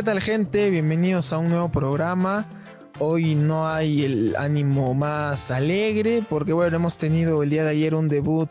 ¿qué 0.00 0.04
tal 0.04 0.22
gente? 0.22 0.70
Bienvenidos 0.70 1.30
a 1.30 1.36
un 1.36 1.50
nuevo 1.50 1.68
programa. 1.68 2.48
Hoy 3.00 3.34
no 3.34 3.68
hay 3.68 4.06
el 4.06 4.34
ánimo 4.34 4.94
más 4.94 5.50
alegre 5.50 6.24
porque 6.26 6.54
bueno, 6.54 6.74
hemos 6.76 6.96
tenido 6.96 7.42
el 7.42 7.50
día 7.50 7.64
de 7.64 7.72
ayer 7.72 7.94
un 7.94 8.08
debut 8.08 8.48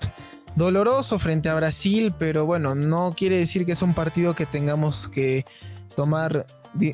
doloroso 0.55 1.17
frente 1.17 1.49
a 1.49 1.55
Brasil, 1.55 2.13
pero 2.19 2.45
bueno, 2.45 2.75
no 2.75 3.15
quiere 3.17 3.39
decir 3.39 3.65
que 3.65 3.71
es 3.71 3.81
un 3.81 3.95
partido 3.95 4.35
que 4.35 4.45
tengamos 4.45 5.07
que 5.07 5.43
tomar 5.95 6.45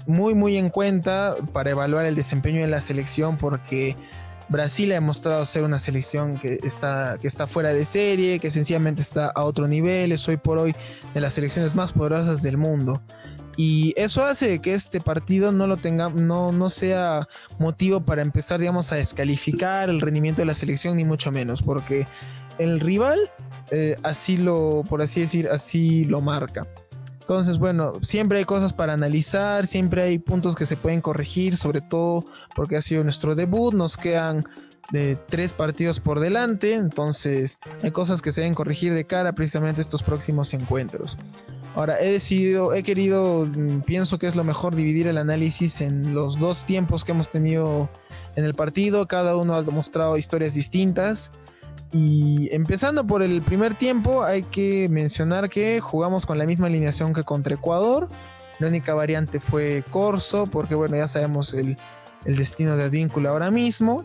muy 0.08 0.36
muy 0.36 0.56
en 0.56 0.70
cuenta 0.70 1.36
para 1.52 1.72
evaluar 1.72 2.06
el 2.06 2.16
desempeño 2.16 2.62
de 2.62 2.68
la 2.68 2.80
selección 2.80 3.36
porque 3.36 3.98
Brasil 4.48 4.90
ha 4.92 4.96
demostrado 4.96 5.46
ser 5.46 5.66
una 5.66 5.80
selección 5.80 6.38
que 6.38 6.60
está, 6.64 7.18
que 7.20 7.28
está 7.28 7.46
fuera 7.48 7.74
de 7.74 7.84
serie, 7.84 8.40
que 8.40 8.52
sencillamente 8.52 9.02
está 9.02 9.28
a 9.28 9.44
otro 9.44 9.68
nivel, 9.68 10.14
es 10.14 10.26
hoy 10.30 10.38
por 10.38 10.60
hoy 10.60 10.76
de 11.14 11.20
las 11.20 11.34
selecciones 11.34 11.76
más 11.76 11.94
poderosas 11.94 12.42
del 12.42 12.58
mundo. 12.58 13.02
Y 13.58 13.94
eso 13.96 14.24
hace 14.24 14.60
que 14.60 14.74
este 14.74 15.00
partido 15.00 15.52
no 15.52 15.68
lo 15.68 15.78
tenga, 15.78 16.10
no, 16.10 16.52
no 16.52 16.70
sea 16.70 17.28
motivo 17.58 18.02
para 18.02 18.22
empezar, 18.22 18.60
digamos, 18.60 18.92
a 18.92 18.96
descalificar 18.96 19.90
el 19.90 20.02
rendimiento 20.02 20.42
de 20.42 20.46
la 20.46 20.54
selección, 20.54 20.98
ni 20.98 21.06
mucho 21.06 21.32
menos, 21.32 21.62
porque 21.62 22.08
el 22.58 22.80
rival 22.80 23.32
eh, 23.72 23.96
así 24.04 24.38
lo, 24.38 24.84
por 24.88 25.02
así 25.02 25.22
decir, 25.22 25.48
así 25.50 26.04
lo 26.06 26.22
marca. 26.22 26.68
Entonces, 27.22 27.58
bueno, 27.58 27.94
siempre 28.02 28.38
hay 28.38 28.46
cosas 28.46 28.74
para 28.74 28.94
analizar, 28.94 29.66
siempre 29.66 30.04
hay 30.04 30.20
puntos 30.20 30.56
que 30.56 30.68
se 30.68 30.78
pueden 30.78 31.02
corregir, 31.02 31.58
sobre 31.58 31.82
todo 31.82 32.26
porque 32.56 32.78
ha 32.78 32.82
sido 32.82 33.04
nuestro 33.04 33.34
debut, 33.34 33.74
nos 33.74 33.98
quedan 33.98 34.46
de 34.92 35.18
tres 35.28 35.52
partidos 35.52 36.00
por 36.00 36.20
delante, 36.20 36.76
entonces 36.76 37.58
hay 37.82 37.90
cosas 37.90 38.22
que 38.22 38.32
se 38.32 38.42
deben 38.42 38.54
corregir 38.54 38.94
de 38.94 39.06
cara 39.06 39.34
precisamente 39.34 39.82
a 39.82 39.84
estos 39.84 40.04
próximos 40.04 40.54
encuentros. 40.54 41.18
Ahora, 41.76 42.00
he 42.00 42.10
decidido, 42.10 42.74
he 42.74 42.84
querido, 42.84 43.46
mm, 43.46 43.82
pienso 43.82 44.18
que 44.18 44.28
es 44.28 44.36
lo 44.36 44.44
mejor 44.44 44.76
dividir 44.76 45.08
el 45.08 45.18
análisis 45.18 45.82
en 45.82 46.16
los 46.16 46.40
dos 46.40 46.66
tiempos 46.66 47.04
que 47.04 47.12
hemos 47.12 47.30
tenido 47.30 47.90
en 48.36 48.46
el 48.46 48.54
partido, 48.54 49.08
cada 49.08 49.36
uno 49.36 49.56
ha 49.56 49.62
demostrado 49.62 50.18
historias 50.18 50.54
distintas. 50.54 51.32
Y 51.92 52.50
empezando 52.54 53.06
por 53.06 53.24
el 53.24 53.42
primer 53.42 53.76
tiempo, 53.76 54.24
hay 54.24 54.44
que 54.44 54.88
mencionar 54.90 55.50
que 55.50 55.80
jugamos 55.80 56.26
con 56.26 56.38
la 56.38 56.46
misma 56.46 56.68
alineación 56.68 57.14
que 57.14 57.24
contra 57.24 57.56
Ecuador. 57.56 58.10
La 58.60 58.68
única 58.68 58.94
variante 58.94 59.40
fue 59.40 59.84
Corso, 59.92 60.46
porque 60.48 60.76
bueno, 60.76 60.98
ya 60.98 61.08
sabemos 61.08 61.54
el, 61.54 61.78
destino 62.26 62.76
de 62.76 62.86
Advíncula 62.86 63.30
ahora 63.30 63.52
mismo. 63.52 64.04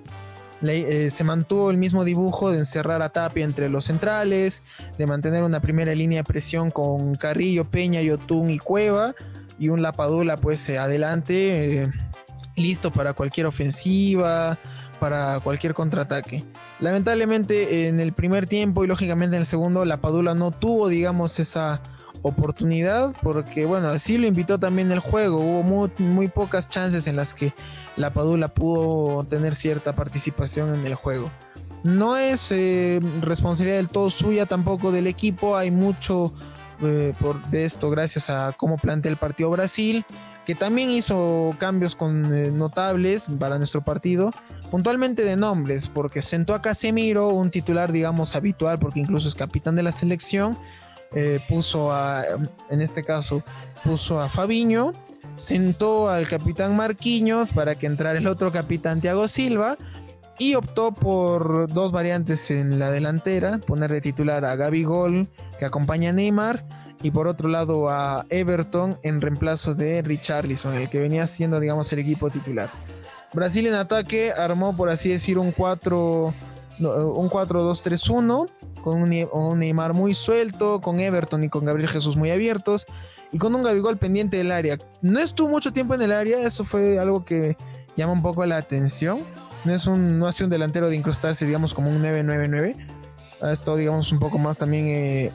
Eh, 0.62 1.08
se 1.10 1.24
mantuvo 1.24 1.70
el 1.70 1.78
mismo 1.78 2.04
dibujo 2.04 2.50
de 2.50 2.58
encerrar 2.58 3.00
a 3.02 3.08
Tapia 3.08 3.44
entre 3.44 3.68
los 3.68 3.86
centrales, 3.86 4.62
de 4.98 5.06
mantener 5.06 5.42
una 5.42 5.60
primera 5.60 5.94
línea 5.94 6.18
de 6.18 6.24
presión 6.24 6.70
con 6.70 7.14
Carrillo, 7.14 7.64
Peña, 7.70 8.02
Yotun 8.02 8.50
y 8.50 8.58
Cueva, 8.58 9.14
y 9.58 9.68
un 9.68 9.82
Lapadula 9.82 10.36
pues 10.36 10.68
eh, 10.68 10.78
adelante, 10.78 11.82
eh, 11.82 11.92
listo 12.56 12.92
para 12.92 13.14
cualquier 13.14 13.46
ofensiva, 13.46 14.58
para 14.98 15.40
cualquier 15.40 15.72
contraataque. 15.72 16.44
Lamentablemente 16.78 17.88
en 17.88 18.00
el 18.00 18.12
primer 18.12 18.46
tiempo 18.46 18.84
y 18.84 18.86
lógicamente 18.86 19.36
en 19.36 19.40
el 19.40 19.46
segundo 19.46 19.84
la 19.86 20.00
Padula 20.00 20.34
no 20.34 20.50
tuvo 20.50 20.88
digamos 20.88 21.40
esa 21.40 21.80
oportunidad 22.22 23.14
porque 23.22 23.64
bueno 23.64 23.88
así 23.88 24.18
lo 24.18 24.26
invitó 24.26 24.58
también 24.58 24.92
el 24.92 25.00
juego. 25.00 25.38
Hubo 25.38 25.90
muy, 25.98 26.28
pocas 26.28 26.68
chances 26.68 27.06
en 27.06 27.16
las 27.16 27.34
que 27.34 27.52
la 27.96 28.12
Padula 28.12 28.48
pudo 28.48 29.24
tener 29.24 29.54
cierta 29.54 29.94
participación 29.94 30.74
en 30.74 30.86
el 30.86 30.94
juego. 30.94 31.30
No 31.82 32.16
es 32.16 32.52
eh, 32.52 33.00
responsabilidad 33.22 33.78
del 33.78 33.88
todo 33.88 34.10
suya 34.10 34.46
tampoco 34.46 34.92
del 34.92 35.06
equipo. 35.06 35.56
Hay 35.56 35.70
mucho 35.70 36.32
eh, 36.82 37.14
por, 37.18 37.42
de 37.50 37.64
esto 37.64 37.90
gracias 37.90 38.30
a 38.30 38.54
cómo 38.56 38.76
plantea 38.76 39.10
el 39.10 39.16
partido 39.16 39.50
Brasil 39.50 40.04
que 40.50 40.54
también 40.54 40.90
hizo 40.90 41.54
cambios 41.58 41.96
con, 41.96 42.34
eh, 42.34 42.50
notables 42.50 43.28
para 43.38 43.58
nuestro 43.58 43.82
partido, 43.82 44.32
puntualmente 44.70 45.22
de 45.22 45.36
nombres, 45.36 45.88
porque 45.88 46.22
sentó 46.22 46.54
a 46.54 46.60
Casemiro, 46.62 47.28
un 47.28 47.50
titular, 47.52 47.92
digamos, 47.92 48.34
habitual, 48.34 48.78
porque 48.78 48.98
incluso 48.98 49.28
es 49.28 49.34
capitán 49.34 49.76
de 49.76 49.82
la 49.82 49.92
selección, 49.92 50.58
eh, 51.14 51.40
puso 51.48 51.92
a, 51.92 52.24
en 52.70 52.80
este 52.80 53.02
caso, 53.02 53.42
puso 53.84 54.20
a 54.20 54.28
Fabiño, 54.28 54.92
sentó 55.36 56.08
al 56.08 56.28
capitán 56.28 56.76
Marquinhos 56.76 57.52
para 57.52 57.74
que 57.74 57.86
entrara 57.86 58.18
el 58.18 58.26
otro 58.26 58.52
capitán 58.52 59.00
Thiago 59.00 59.28
Silva, 59.28 59.76
y 60.38 60.54
optó 60.54 60.92
por 60.92 61.70
dos 61.70 61.92
variantes 61.92 62.50
en 62.50 62.78
la 62.78 62.90
delantera, 62.90 63.58
poner 63.58 63.92
de 63.92 64.00
titular 64.00 64.46
a 64.46 64.56
Gaby 64.56 64.84
Gol, 64.84 65.28
que 65.58 65.66
acompaña 65.66 66.10
a 66.10 66.12
Neymar, 66.14 66.64
y 67.02 67.10
por 67.10 67.28
otro 67.28 67.48
lado 67.48 67.90
a 67.90 68.24
Everton 68.30 68.98
en 69.02 69.20
reemplazo 69.20 69.74
de 69.74 70.00
Richarlison, 70.00 70.74
el 70.74 70.88
que 70.88 71.00
venía 71.00 71.26
siendo, 71.26 71.60
digamos, 71.60 71.92
el 71.92 71.98
equipo 71.98 72.30
titular. 72.30 72.70
Brasil 73.32 73.66
en 73.66 73.74
ataque 73.74 74.32
armó, 74.32 74.76
por 74.76 74.88
así 74.88 75.10
decir, 75.10 75.38
un 75.38 75.52
4 75.52 76.34
un 76.80 77.28
4-2-3-1 77.28 78.48
con 78.82 79.02
un, 79.02 79.58
Neymar 79.58 79.92
muy 79.92 80.14
suelto, 80.14 80.80
con 80.80 81.00
Everton 81.00 81.44
y 81.44 81.48
con 81.48 81.64
Gabriel 81.64 81.88
Jesús 81.88 82.16
muy 82.16 82.30
abiertos 82.30 82.86
y 83.32 83.38
con 83.38 83.54
un 83.54 83.62
Gabigol 83.62 83.98
pendiente 83.98 84.38
del 84.38 84.52
área. 84.52 84.78
No 85.02 85.20
estuvo 85.20 85.48
mucho 85.48 85.72
tiempo 85.72 85.94
en 85.94 86.02
el 86.02 86.12
área, 86.12 86.40
eso 86.40 86.64
fue 86.64 86.98
algo 86.98 87.24
que 87.24 87.56
llama 87.96 88.12
un 88.12 88.22
poco 88.22 88.44
la 88.46 88.56
atención. 88.56 89.20
No 89.64 89.74
es 89.74 89.86
un 89.86 90.18
no 90.18 90.26
hace 90.26 90.44
un 90.44 90.50
delantero 90.50 90.88
de 90.88 90.96
incrustarse, 90.96 91.44
digamos, 91.44 91.74
como 91.74 91.90
un 91.90 92.02
9-9-9. 92.02 92.76
Ha 93.42 93.52
estado, 93.52 93.76
digamos, 93.76 94.10
un 94.12 94.18
poco 94.18 94.38
más 94.38 94.58
también 94.58 94.86
eh, 94.86 95.32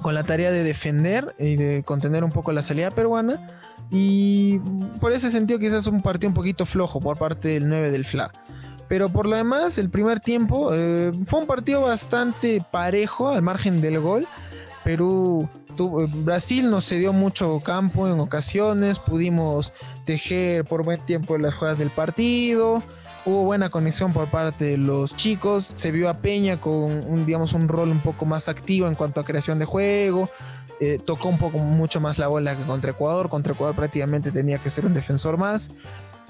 con 0.00 0.14
la 0.14 0.22
tarea 0.22 0.50
de 0.50 0.62
defender 0.62 1.34
y 1.38 1.56
de 1.56 1.82
contener 1.82 2.24
un 2.24 2.30
poco 2.30 2.52
la 2.52 2.62
salida 2.62 2.90
peruana. 2.90 3.48
Y 3.90 4.58
por 5.00 5.12
ese 5.12 5.30
sentido 5.30 5.58
quizás 5.58 5.86
un 5.86 6.02
partido 6.02 6.28
un 6.28 6.34
poquito 6.34 6.66
flojo 6.66 7.00
por 7.00 7.16
parte 7.18 7.48
del 7.48 7.68
9 7.68 7.90
del 7.90 8.04
FLA. 8.04 8.30
Pero 8.88 9.10
por 9.10 9.26
lo 9.26 9.36
demás, 9.36 9.78
el 9.78 9.90
primer 9.90 10.20
tiempo 10.20 10.70
eh, 10.72 11.12
fue 11.26 11.40
un 11.40 11.46
partido 11.46 11.82
bastante 11.82 12.62
parejo 12.70 13.28
al 13.28 13.42
margen 13.42 13.80
del 13.80 14.00
gol. 14.00 14.26
Perú, 14.82 15.48
Brasil 16.24 16.70
nos 16.70 16.88
cedió 16.88 17.12
mucho 17.12 17.60
campo 17.60 18.08
en 18.08 18.18
ocasiones, 18.20 18.98
pudimos 18.98 19.74
tejer 20.06 20.64
por 20.64 20.82
buen 20.82 21.04
tiempo 21.04 21.36
las 21.36 21.54
jugadas 21.54 21.78
del 21.78 21.90
partido 21.90 22.82
hubo 23.28 23.44
buena 23.44 23.68
conexión 23.68 24.12
por 24.12 24.28
parte 24.28 24.64
de 24.64 24.76
los 24.78 25.14
chicos, 25.14 25.64
se 25.64 25.90
vio 25.90 26.08
a 26.08 26.14
Peña 26.14 26.60
con 26.60 26.74
un, 26.74 27.26
digamos, 27.26 27.52
un 27.52 27.68
rol 27.68 27.90
un 27.90 28.00
poco 28.00 28.24
más 28.24 28.48
activo 28.48 28.88
en 28.88 28.94
cuanto 28.94 29.20
a 29.20 29.24
creación 29.24 29.58
de 29.58 29.66
juego, 29.66 30.30
eh, 30.80 30.98
tocó 31.04 31.28
un 31.28 31.38
poco 31.38 31.58
mucho 31.58 32.00
más 32.00 32.18
la 32.18 32.28
bola 32.28 32.56
que 32.56 32.62
contra 32.64 32.92
Ecuador, 32.92 33.28
contra 33.28 33.52
Ecuador 33.52 33.76
prácticamente 33.76 34.30
tenía 34.30 34.58
que 34.58 34.70
ser 34.70 34.86
un 34.86 34.94
defensor 34.94 35.36
más. 35.36 35.70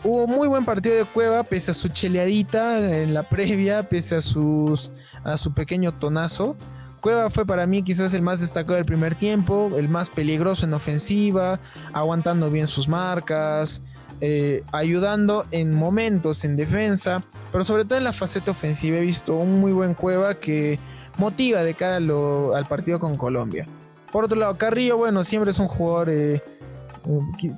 Hubo 0.04 0.28
muy 0.28 0.47
buen 0.47 0.64
partido 0.64 0.94
de 0.94 1.04
Cueva, 1.04 1.42
pese 1.42 1.72
a 1.72 1.75
su 1.75 1.88
cheleadita 1.88 2.78
en 3.03 3.14
la 3.14 3.25
previa, 3.25 3.88
pese 3.88 4.14
a, 4.14 4.20
sus, 4.20 4.92
a 5.25 5.36
su 5.36 5.53
pequeño 5.53 5.92
tonazo. 5.92 6.56
Cueva 7.00 7.31
fue 7.31 7.44
para 7.44 7.66
mí 7.66 7.82
quizás 7.82 8.14
el 8.14 8.22
más 8.22 8.41
destacado 8.41 8.76
del 8.76 8.84
primer 8.84 9.14
tiempo, 9.14 9.72
el 9.76 9.88
más 9.88 10.10
peligroso 10.10 10.66
en 10.66 10.75
ofensiva, 10.75 11.59
aguantando 11.92 12.50
bien 12.50 12.69
sus 12.69 12.88
marcas, 12.88 13.82
eh, 14.20 14.62
ayudando 14.72 15.47
en 15.50 15.72
momentos 15.72 16.44
en 16.44 16.56
defensa, 16.56 17.22
pero 17.53 17.65
sobre 17.65 17.84
todo 17.84 17.98
en 17.98 18.04
la 18.04 18.12
faceta 18.12 18.50
ofensiva 18.50 18.98
he 18.98 19.03
visto 19.03 19.34
un 19.34 19.60
muy 19.60 19.72
buen 19.72 19.94
Cueva 19.94 20.34
que 20.34 20.78
motiva 21.19 21.62
de 21.62 21.75
cara 21.75 21.97
al 21.97 22.66
partido 22.69 23.00
con 23.00 23.16
Colombia. 23.16 23.66
Por 24.12 24.25
otro 24.25 24.38
lado, 24.38 24.54
Carrillo, 24.54 24.97
bueno, 24.97 25.22
siempre 25.22 25.50
es 25.50 25.59
un 25.59 25.69
jugador, 25.69 26.09
eh, 26.10 26.42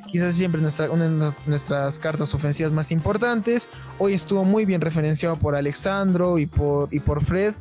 quizás 0.06 0.36
siempre 0.36 0.60
nuestra, 0.60 0.90
una 0.90 1.08
de 1.08 1.32
nuestras 1.46 1.98
cartas 1.98 2.34
ofensivas 2.34 2.72
más 2.72 2.90
importantes. 2.90 3.68
Hoy 3.98 4.14
estuvo 4.14 4.44
muy 4.44 4.64
bien 4.64 4.80
referenciado 4.80 5.36
por 5.36 5.54
Alexandro 5.54 6.38
y 6.38 6.46
por, 6.46 6.88
y 6.92 7.00
por 7.00 7.24
Fred 7.24 7.54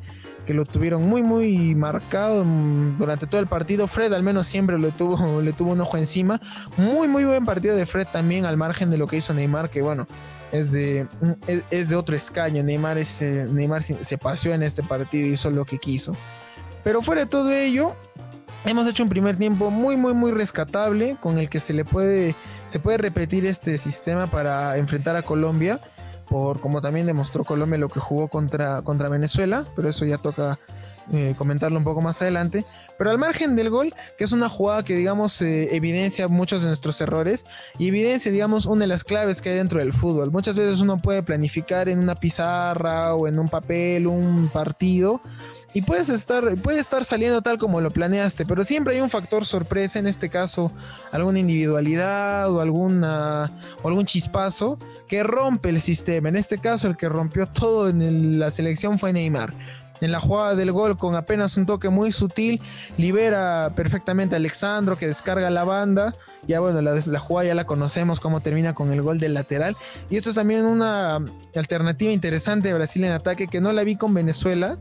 que 0.46 0.56
lo 0.56 0.66
tuvieron 0.66 1.08
muy 1.08 1.22
muy 1.22 1.76
marcado 1.76 2.44
durante 2.98 3.28
todo 3.28 3.40
el 3.40 3.46
partido. 3.46 3.86
Fred 3.86 4.12
al 4.14 4.24
menos 4.24 4.48
siempre 4.48 4.80
lo 4.80 4.90
tuvo, 4.90 5.42
le 5.44 5.54
tuvo 5.54 5.74
un 5.74 5.82
ojo 5.82 5.98
encima. 5.98 6.42
Muy 6.78 7.08
muy 7.08 7.24
buen 7.26 7.46
partido 7.46 7.76
de 7.76 7.86
Fred 7.86 8.08
también 8.12 8.46
al 8.46 8.58
margen 8.58 8.90
de 8.90 8.98
lo 8.98 9.06
que 9.06 9.18
hizo 9.18 9.32
Neymar, 9.34 9.70
que 9.70 9.84
bueno, 9.84 10.08
es 10.52 10.72
de, 10.72 11.08
es 11.70 11.90
de 11.90 11.96
otro 11.96 12.16
escaño. 12.16 12.64
Neymar, 12.64 12.98
es, 12.98 13.22
eh, 13.22 13.48
Neymar 13.48 13.84
se 13.84 14.18
paseó 14.18 14.54
en 14.54 14.64
este 14.64 14.82
partido 14.82 15.28
y 15.28 15.34
hizo 15.34 15.52
lo 15.52 15.66
que 15.66 15.78
quiso. 15.78 16.16
Pero 16.84 17.02
fuera 17.04 17.22
de 17.22 17.28
todo 17.28 17.52
ello, 17.52 17.96
hemos 18.66 18.88
hecho 18.88 19.04
un 19.04 19.10
primer 19.10 19.38
tiempo 19.38 19.72
muy 19.72 19.98
muy 19.98 20.14
muy 20.14 20.32
rescatable 20.32 21.18
con 21.20 21.38
el 21.38 21.50
que 21.50 21.60
se 21.60 21.74
le 21.74 21.86
puede 21.86 22.36
se 22.66 22.80
puede 22.80 22.98
repetir 22.98 23.46
este 23.46 23.78
sistema 23.78 24.28
para 24.28 24.78
enfrentar 24.78 25.16
a 25.16 25.22
Colombia 25.22 25.80
por 26.30 26.60
como 26.60 26.82
también 26.82 27.08
demostró 27.08 27.44
Colombia 27.44 27.78
lo 27.78 27.90
que 27.90 28.00
jugó 28.00 28.28
contra, 28.28 28.82
contra 28.84 29.10
Venezuela, 29.10 29.66
pero 29.76 29.90
eso 29.90 30.06
ya 30.06 30.20
toca 30.20 30.60
eh, 31.12 31.34
comentarlo 31.36 31.80
un 31.80 31.84
poco 31.84 32.02
más 32.02 32.22
adelante. 32.22 32.66
Pero 32.98 33.10
al 33.10 33.18
margen 33.18 33.56
del 33.56 33.72
gol, 33.72 33.96
que 34.16 34.26
es 34.26 34.32
una 34.32 34.48
jugada 34.48 34.84
que, 34.84 34.96
digamos, 34.96 35.42
eh, 35.42 35.76
evidencia 35.76 36.28
muchos 36.28 36.62
de 36.62 36.68
nuestros 36.68 37.02
errores 37.02 37.46
y 37.80 37.88
evidencia, 37.88 38.32
digamos, 38.32 38.68
una 38.68 38.82
de 38.82 38.88
las 38.88 39.04
claves 39.04 39.42
que 39.42 39.50
hay 39.50 39.56
dentro 39.56 39.80
del 39.80 39.92
fútbol. 39.92 40.30
Muchas 40.30 40.56
veces 40.56 40.82
uno 40.82 41.02
puede 41.02 41.24
planificar 41.24 41.90
en 41.90 41.98
una 41.98 42.14
pizarra 42.14 43.16
o 43.16 43.28
en 43.28 43.40
un 43.40 43.50
papel 43.50 44.06
un 44.06 44.50
partido 44.50 45.20
y 45.74 45.82
puedes 45.84 46.10
estar, 46.10 46.56
puede 46.56 46.80
estar 46.80 47.06
saliendo 47.06 47.42
tal 47.42 47.58
como 47.58 47.82
lo 47.82 47.92
planeaste, 47.92 48.46
pero 48.46 48.64
siempre 48.64 48.96
hay 48.96 49.02
un 49.02 49.10
factor 49.10 49.46
sorpresa, 49.46 50.00
en 50.00 50.08
este 50.08 50.30
caso 50.30 50.72
alguna 51.12 51.40
individualidad 51.40 52.52
o, 52.52 52.60
alguna, 52.60 53.52
o 53.84 53.88
algún 53.88 54.06
chispazo 54.06 54.78
que 55.08 55.24
rompe 55.24 55.70
el 55.70 55.82
sistema. 55.82 56.30
En 56.30 56.36
este 56.36 56.58
caso 56.58 56.88
el 56.88 56.98
que 56.98 57.08
rompió 57.08 57.48
todo 57.48 57.90
en 57.90 58.40
la 58.40 58.52
selección 58.52 58.98
fue 58.98 59.14
Neymar 59.14 59.54
en 60.02 60.12
la 60.12 60.20
jugada 60.20 60.56
del 60.56 60.72
gol 60.72 60.98
con 60.98 61.16
apenas 61.16 61.58
un 61.58 61.66
toque 61.66 61.90
muy 61.90 62.12
sutil, 62.12 62.62
libera 62.98 63.74
perfectamente 63.76 64.36
a 64.36 64.38
Alexandro 64.38 64.98
que 64.98 65.08
descarga 65.08 65.50
la 65.50 65.64
banda. 65.64 66.16
Ya 66.48 66.60
bueno, 66.60 66.82
la, 66.82 66.96
la 66.96 67.20
jugada 67.20 67.48
ya 67.48 67.56
la 67.56 67.66
conocemos, 67.66 68.20
cómo 68.20 68.40
termina 68.40 68.74
con 68.74 68.92
el 68.92 69.02
gol 69.02 69.20
del 69.20 69.34
lateral. 69.34 69.76
Y 70.10 70.18
esto 70.18 70.30
es 70.30 70.36
también 70.36 70.66
una 70.66 71.20
alternativa 71.56 72.12
interesante 72.12 72.70
de 72.70 72.74
Brasil 72.74 73.04
en 73.04 73.12
ataque 73.12 73.48
que 73.48 73.62
no 73.62 73.74
la 73.74 73.84
vi 73.84 73.96
con 73.96 74.14
Venezuela 74.14 74.78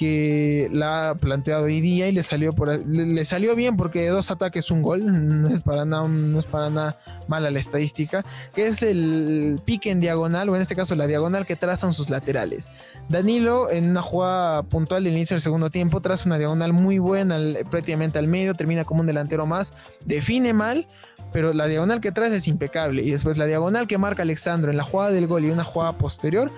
que 0.00 0.70
la 0.72 1.10
ha 1.10 1.14
planteado 1.14 1.64
hoy 1.64 1.82
día 1.82 2.08
y 2.08 2.12
le 2.12 2.22
salió 2.22 2.54
por 2.54 2.74
le, 2.86 3.22
salió 3.26 3.54
bien 3.54 3.76
porque 3.76 4.08
dos 4.08 4.30
ataques 4.30 4.70
un 4.70 4.80
gol 4.80 5.42
no 5.42 5.50
es 5.50 5.60
para 5.60 5.84
nada 5.84 6.08
no 6.08 6.38
es 6.38 6.46
para 6.46 6.70
nada 6.70 6.98
mala 7.28 7.50
la 7.50 7.58
estadística 7.58 8.24
que 8.54 8.66
es 8.66 8.82
el 8.82 9.60
pique 9.62 9.90
en 9.90 10.00
diagonal 10.00 10.48
o 10.48 10.56
en 10.56 10.62
este 10.62 10.74
caso 10.74 10.94
la 10.94 11.06
diagonal 11.06 11.44
que 11.44 11.54
trazan 11.54 11.92
sus 11.92 12.08
laterales. 12.08 12.70
Danilo 13.10 13.70
en 13.70 13.90
una 13.90 14.00
jugada 14.00 14.62
puntual 14.62 15.04
del 15.04 15.12
inicio 15.12 15.34
del 15.34 15.42
segundo 15.42 15.68
tiempo 15.68 16.00
traza 16.00 16.26
una 16.30 16.38
diagonal 16.38 16.72
muy 16.72 16.98
buena 16.98 17.38
prácticamente 17.70 18.18
al 18.18 18.26
medio 18.26 18.54
termina 18.54 18.86
como 18.86 19.02
un 19.02 19.06
delantero 19.06 19.44
más 19.44 19.74
define 20.06 20.54
mal 20.54 20.88
pero 21.30 21.52
la 21.52 21.66
diagonal 21.66 22.00
que 22.00 22.10
traza 22.10 22.34
es 22.34 22.48
impecable. 22.48 23.02
Y 23.02 23.12
después 23.12 23.38
la 23.38 23.46
diagonal 23.46 23.86
que 23.86 23.98
marca 23.98 24.22
Alexandro 24.22 24.72
en 24.72 24.76
la 24.76 24.82
jugada 24.82 25.12
del 25.12 25.28
gol 25.28 25.44
y 25.44 25.50
una 25.50 25.62
jugada 25.62 25.92
posterior 25.92 26.50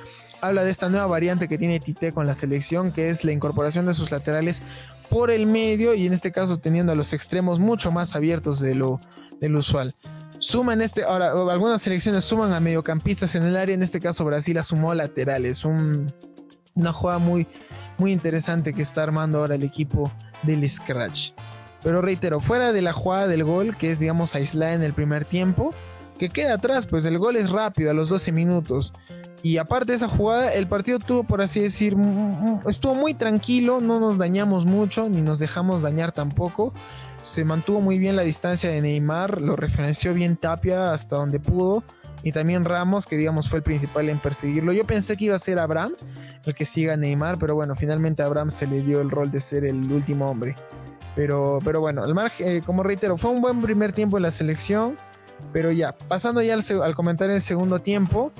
habla 0.42 0.64
de 0.64 0.70
esta 0.70 0.88
nueva 0.88 1.06
variante 1.06 1.48
que 1.48 1.56
tiene 1.56 1.80
Tite 1.80 2.12
con 2.12 2.26
la 2.26 2.34
selección, 2.34 2.92
que 2.92 3.08
es 3.08 3.24
la 3.24 3.32
incorporación 3.32 3.86
de 3.86 3.94
sus 3.94 4.10
laterales 4.10 4.62
por 5.08 5.30
el 5.30 5.46
medio 5.46 5.94
y 5.94 6.06
en 6.06 6.12
este 6.12 6.32
caso 6.32 6.58
teniendo 6.58 6.92
a 6.92 6.94
los 6.94 7.12
extremos 7.12 7.60
mucho 7.60 7.92
más 7.92 8.16
abiertos 8.16 8.60
de 8.60 8.74
lo, 8.74 9.00
usual. 9.40 9.94
Suman 10.38 10.82
este, 10.82 11.04
ahora 11.04 11.30
algunas 11.50 11.80
selecciones 11.80 12.24
suman 12.24 12.52
a 12.52 12.60
mediocampistas 12.60 13.36
en 13.36 13.44
el 13.44 13.56
área, 13.56 13.74
en 13.74 13.84
este 13.84 14.00
caso 14.00 14.24
Brasil 14.24 14.58
sumó 14.64 14.92
laterales, 14.94 15.64
un, 15.64 16.12
una 16.74 16.92
jugada 16.92 17.20
muy, 17.20 17.46
muy 17.96 18.10
interesante 18.10 18.74
que 18.74 18.82
está 18.82 19.04
armando 19.04 19.38
ahora 19.38 19.54
el 19.54 19.62
equipo 19.62 20.10
del 20.42 20.68
Scratch. 20.68 21.30
Pero 21.84 22.02
reitero, 22.02 22.40
fuera 22.40 22.72
de 22.72 22.82
la 22.82 22.92
jugada 22.92 23.28
del 23.28 23.44
gol, 23.44 23.76
que 23.76 23.92
es 23.92 24.00
digamos 24.00 24.34
aislada 24.34 24.72
en 24.72 24.82
el 24.82 24.92
primer 24.92 25.24
tiempo, 25.24 25.72
que 26.18 26.28
queda 26.28 26.54
atrás, 26.54 26.86
pues 26.86 27.04
el 27.04 27.18
gol 27.18 27.36
es 27.36 27.50
rápido 27.50 27.90
a 27.90 27.94
los 27.94 28.08
12 28.08 28.32
minutos. 28.32 28.92
Y 29.42 29.56
aparte 29.56 29.92
de 29.92 29.96
esa 29.96 30.08
jugada, 30.08 30.54
el 30.54 30.68
partido 30.68 31.00
tuvo, 31.00 31.24
por 31.24 31.42
así 31.42 31.58
decir, 31.60 31.96
estuvo 32.66 32.94
muy 32.94 33.14
tranquilo, 33.14 33.80
no 33.80 33.98
nos 33.98 34.16
dañamos 34.16 34.64
mucho, 34.66 35.08
ni 35.08 35.20
nos 35.20 35.40
dejamos 35.40 35.82
dañar 35.82 36.12
tampoco. 36.12 36.72
Se 37.22 37.44
mantuvo 37.44 37.80
muy 37.80 37.98
bien 37.98 38.14
la 38.14 38.22
distancia 38.22 38.70
de 38.70 38.80
Neymar, 38.80 39.40
lo 39.40 39.56
referenció 39.56 40.14
bien 40.14 40.36
Tapia 40.36 40.92
hasta 40.92 41.16
donde 41.16 41.40
pudo. 41.40 41.82
Y 42.22 42.30
también 42.30 42.64
Ramos, 42.64 43.06
que 43.06 43.16
digamos 43.16 43.48
fue 43.48 43.58
el 43.58 43.62
principal 43.64 44.08
en 44.08 44.20
perseguirlo. 44.20 44.72
Yo 44.72 44.86
pensé 44.86 45.16
que 45.16 45.24
iba 45.24 45.34
a 45.34 45.40
ser 45.40 45.58
Abraham 45.58 45.94
el 46.44 46.54
que 46.54 46.64
siga 46.64 46.94
a 46.94 46.96
Neymar, 46.96 47.38
pero 47.38 47.56
bueno, 47.56 47.74
finalmente 47.74 48.22
a 48.22 48.26
Abraham 48.26 48.50
se 48.50 48.68
le 48.68 48.80
dio 48.80 49.00
el 49.00 49.10
rol 49.10 49.32
de 49.32 49.40
ser 49.40 49.64
el 49.64 49.90
último 49.90 50.26
hombre. 50.26 50.54
Pero, 51.16 51.58
pero 51.64 51.80
bueno, 51.80 52.04
al 52.04 52.14
margen, 52.14 52.48
eh, 52.48 52.62
como 52.64 52.82
reitero, 52.82 53.18
fue 53.18 53.32
un 53.32 53.42
buen 53.42 53.60
primer 53.60 53.92
tiempo 53.92 54.16
en 54.16 54.22
la 54.22 54.32
selección. 54.32 54.96
Pero 55.52 55.70
ya, 55.70 55.92
pasando 55.92 56.42
ya 56.42 56.54
al, 56.54 56.82
al 56.82 56.94
comentario 56.94 57.32
del 57.32 57.42
segundo 57.42 57.78
tiempo, 57.80 58.32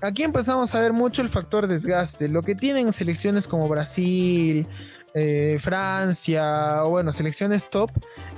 aquí 0.00 0.22
empezamos 0.22 0.74
a 0.74 0.80
ver 0.80 0.92
mucho 0.92 1.22
el 1.22 1.28
factor 1.28 1.66
desgaste. 1.66 2.28
Lo 2.28 2.42
que 2.42 2.54
tienen 2.54 2.92
selecciones 2.92 3.46
como 3.46 3.68
Brasil, 3.68 4.66
eh, 5.14 5.58
Francia 5.60 6.84
o 6.84 6.90
bueno, 6.90 7.12
selecciones 7.12 7.68
top 7.68 7.90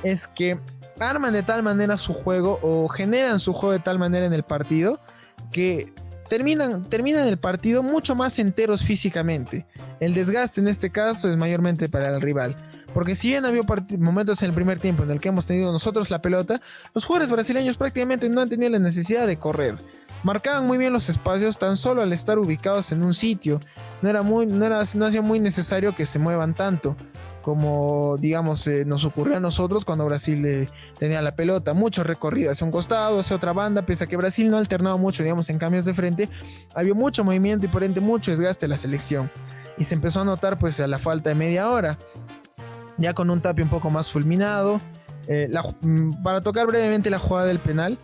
es 0.03 0.29
que 0.29 0.59
arman 0.99 1.33
de 1.33 1.43
tal 1.43 1.63
manera 1.63 1.97
su 1.97 2.13
juego 2.15 2.59
o 2.63 2.89
generan 2.89 3.39
su 3.39 3.53
juego 3.53 3.73
de 3.73 3.81
tal 3.81 3.99
manera 3.99 4.25
en 4.25 4.33
el 4.33 4.43
partido 4.43 5.01
que 5.51 5.93
terminan, 6.29 6.89
terminan 6.89 7.27
el 7.27 7.39
partido 7.39 7.83
mucho 7.83 8.15
más 8.15 8.39
enteros 8.39 8.83
físicamente. 8.83 9.67
El 10.01 10.15
desgaste 10.15 10.61
en 10.61 10.69
este 10.69 10.91
caso 10.91 11.29
es 11.29 11.37
mayormente 11.37 11.89
para 11.89 12.15
el 12.15 12.21
rival. 12.21 12.57
Porque 12.95 13.15
si 13.15 13.29
bien 13.29 13.45
había 13.45 13.63
momentos 13.99 14.43
en 14.43 14.51
el 14.51 14.55
primer 14.55 14.79
tiempo 14.79 15.03
en 15.03 15.11
el 15.11 15.21
que 15.21 15.29
hemos 15.29 15.47
tenido 15.47 15.73
nosotros 15.73 16.11
la 16.11 16.21
pelota, 16.21 16.61
los 16.95 17.05
jugadores 17.05 17.31
brasileños 17.31 17.77
prácticamente 17.77 18.29
no 18.29 18.41
han 18.41 18.49
tenido 18.49 18.71
la 18.71 18.79
necesidad 18.79 19.27
de 19.27 19.39
correr 19.39 19.77
marcaban 20.23 20.67
muy 20.69 20.79
bien 20.79 20.93
los 20.93 21.09
espacios 21.09 21.59
tan 21.59 21.77
solo 21.77 22.01
al 22.01 22.13
estar 22.13 22.39
ubicados 22.39 22.93
en 22.93 23.03
un 23.03 23.13
sitio. 23.13 23.61
No 24.03 24.09
era 24.09 24.23
no 24.23 25.07
hacía 25.07 25.21
muy 25.21 25.41
necesario 25.41 25.97
que 25.97 26.07
se 26.07 26.21
muevan 26.21 26.55
tanto 26.55 26.97
como 27.43 28.17
digamos 28.19 28.67
eh, 28.67 28.85
nos 28.85 29.05
ocurrió 29.05 29.37
a 29.37 29.41
nosotros 29.41 29.85
cuando 29.85 30.07
Brasil 30.07 30.69
tenía 30.99 31.21
la 31.21 31.35
pelota, 31.35 31.75
mucho 31.75 32.05
recorrido 32.05 32.51
hacia 32.51 32.65
un 32.65 32.71
costado, 32.71 33.19
hacia 33.19 33.37
otra 33.37 33.53
banda, 33.53 33.83
pese 33.83 34.05
a 34.05 34.07
que 34.07 34.17
Brasil 34.17 34.49
no 34.49 34.57
ha 34.57 34.61
alternado 34.61 34.97
mucho, 34.97 35.23
digamos, 35.23 35.51
en 35.51 35.59
cambios 35.59 35.85
de 35.85 35.93
frente, 35.93 36.29
había 36.75 36.95
mucho 36.95 37.25
movimiento 37.25 37.67
y 37.67 37.69
por 37.69 37.85
ende 37.85 38.01
mucho 38.01 38.31
desgaste 38.31 38.67
de 38.67 38.71
la 38.71 38.77
selección. 38.77 39.31
Y 39.77 39.85
se 39.85 39.95
empezó 39.95 40.21
a 40.21 40.25
notar 40.25 40.57
pues 40.57 40.79
a 40.81 40.87
la 40.87 40.99
falta 40.99 41.31
de 41.31 41.35
media 41.35 41.69
hora, 41.69 41.99
ya 42.99 43.15
con 43.15 43.31
un 43.31 43.41
tapio 43.41 43.65
un 43.65 43.71
poco 43.71 43.91
más 43.91 44.11
fulminado. 44.11 44.81
Eh, 45.29 45.49
mm, 45.81 46.23
para 46.23 46.41
tocar 46.41 46.67
brevemente 46.67 47.11
la 47.11 47.19
jugada 47.19 47.47
del 47.47 47.59
penal, 47.59 47.99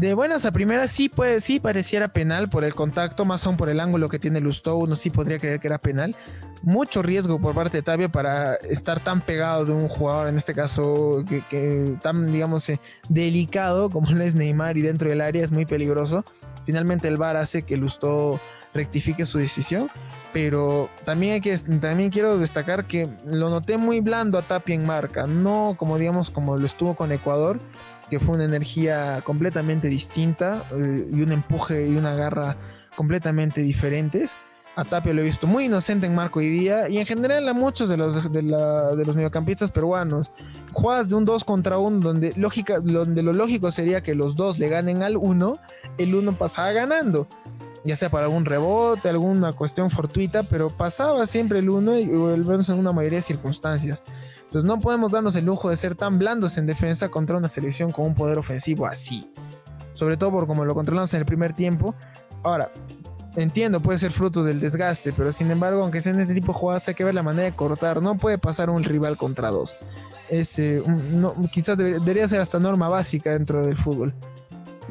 de 0.00 0.14
buenas 0.14 0.46
a 0.46 0.52
primeras 0.52 0.90
sí 0.90 1.10
puede, 1.10 1.42
sí 1.42 1.60
pareciera 1.60 2.08
penal 2.08 2.48
por 2.48 2.64
el 2.64 2.74
contacto, 2.74 3.26
más 3.26 3.46
aún 3.46 3.58
por 3.58 3.68
el 3.68 3.80
ángulo 3.80 4.08
que 4.08 4.18
tiene 4.18 4.40
Lustó, 4.40 4.76
uno 4.76 4.96
sí 4.96 5.10
podría 5.10 5.38
creer 5.38 5.60
que 5.60 5.68
era 5.68 5.76
penal. 5.76 6.16
Mucho 6.62 7.02
riesgo 7.02 7.38
por 7.38 7.54
parte 7.54 7.78
de 7.78 7.82
Tapia 7.82 8.08
para 8.08 8.54
estar 8.54 9.00
tan 9.00 9.20
pegado 9.20 9.66
de 9.66 9.72
un 9.72 9.88
jugador, 9.88 10.28
en 10.28 10.38
este 10.38 10.54
caso, 10.54 11.22
que, 11.50 11.96
tan, 12.00 12.32
digamos, 12.32 12.66
eh, 12.70 12.80
delicado 13.10 13.90
como 13.90 14.10
lo 14.10 14.24
es 14.24 14.34
Neymar 14.34 14.78
y 14.78 14.82
dentro 14.82 15.10
del 15.10 15.20
área 15.20 15.44
es 15.44 15.52
muy 15.52 15.66
peligroso. 15.66 16.24
Finalmente 16.64 17.08
el 17.08 17.18
VAR 17.18 17.36
hace 17.36 17.62
que 17.62 17.76
Lustó 17.76 18.40
rectifique 18.72 19.26
su 19.26 19.38
decisión, 19.38 19.90
pero 20.32 20.88
también, 21.04 21.34
hay 21.34 21.40
que, 21.40 21.56
también 21.58 22.10
quiero 22.10 22.38
destacar 22.38 22.86
que 22.86 23.08
lo 23.26 23.50
noté 23.50 23.78
muy 23.78 24.00
blando 24.00 24.38
a 24.38 24.42
Tapia 24.42 24.74
en 24.74 24.86
marca, 24.86 25.26
no 25.26 25.74
como 25.76 25.98
digamos 25.98 26.30
como 26.30 26.56
lo 26.56 26.66
estuvo 26.66 26.94
con 26.94 27.12
Ecuador, 27.12 27.58
que 28.10 28.18
fue 28.18 28.34
una 28.34 28.44
energía 28.44 29.22
completamente 29.24 29.88
distinta 29.88 30.64
eh, 30.72 31.08
y 31.12 31.22
un 31.22 31.32
empuje 31.32 31.86
y 31.86 31.96
una 31.96 32.14
garra 32.14 32.56
completamente 32.96 33.62
diferentes. 33.62 34.36
A 34.76 34.84
Tapia 34.84 35.12
lo 35.12 35.20
he 35.20 35.24
visto 35.24 35.46
muy 35.46 35.64
inocente 35.64 36.06
en 36.06 36.14
marco 36.14 36.40
y 36.40 36.48
día 36.48 36.88
y 36.88 36.98
en 36.98 37.06
general 37.06 37.48
a 37.48 37.52
muchos 37.52 37.88
de 37.88 37.96
los, 37.96 38.32
de, 38.32 38.42
los 38.42 39.16
mediocampistas 39.16 39.70
peruanos. 39.70 40.30
Juegas 40.72 41.10
de 41.10 41.16
un 41.16 41.24
2 41.24 41.44
contra 41.44 41.78
1 41.78 42.00
donde, 42.00 42.32
lógica, 42.36 42.78
donde 42.78 43.22
lo 43.22 43.32
lógico 43.32 43.70
sería 43.72 44.02
que 44.02 44.14
los 44.14 44.36
dos 44.36 44.58
le 44.58 44.68
ganen 44.68 45.02
al 45.02 45.16
1, 45.16 45.58
el 45.98 46.14
1 46.14 46.38
pasaba 46.38 46.72
ganando. 46.72 47.28
Ya 47.84 47.96
sea 47.96 48.10
para 48.10 48.26
algún 48.26 48.44
rebote, 48.44 49.08
alguna 49.08 49.52
cuestión 49.52 49.90
fortuita, 49.90 50.42
pero 50.42 50.68
pasaba 50.70 51.24
siempre 51.26 51.60
el 51.60 51.70
1 51.70 51.98
y 51.98 52.04
al 52.04 52.44
menos 52.44 52.68
en 52.68 52.78
una 52.78 52.92
mayoría 52.92 53.18
de 53.18 53.22
circunstancias. 53.22 54.02
Entonces 54.50 54.64
no 54.64 54.80
podemos 54.80 55.12
darnos 55.12 55.36
el 55.36 55.44
lujo 55.44 55.70
de 55.70 55.76
ser 55.76 55.94
tan 55.94 56.18
blandos 56.18 56.58
en 56.58 56.66
defensa 56.66 57.08
contra 57.08 57.36
una 57.36 57.48
selección 57.48 57.92
con 57.92 58.04
un 58.04 58.14
poder 58.14 58.36
ofensivo 58.36 58.86
así. 58.86 59.30
Sobre 59.92 60.16
todo 60.16 60.30
por 60.32 60.46
como 60.46 60.64
lo 60.64 60.74
controlamos 60.74 61.14
en 61.14 61.20
el 61.20 61.26
primer 61.26 61.52
tiempo. 61.52 61.94
Ahora, 62.42 62.70
entiendo, 63.36 63.80
puede 63.80 63.98
ser 63.98 64.10
fruto 64.10 64.42
del 64.42 64.60
desgaste, 64.60 65.12
pero 65.12 65.32
sin 65.32 65.50
embargo, 65.50 65.82
aunque 65.82 66.00
sea 66.00 66.12
en 66.12 66.20
este 66.20 66.34
tipo 66.34 66.52
de 66.52 66.58
jugadas, 66.58 66.88
hay 66.88 66.94
que 66.94 67.04
ver 67.04 67.14
la 67.14 67.22
manera 67.22 67.44
de 67.44 67.54
cortar. 67.54 68.02
No 68.02 68.16
puede 68.16 68.38
pasar 68.38 68.70
un 68.70 68.82
rival 68.82 69.16
contra 69.16 69.50
dos. 69.50 69.78
Es, 70.28 70.58
eh, 70.58 70.82
quizás 71.50 71.76
debería 71.76 72.26
ser 72.28 72.40
hasta 72.40 72.58
norma 72.58 72.88
básica 72.88 73.30
dentro 73.30 73.64
del 73.64 73.76
fútbol. 73.76 74.14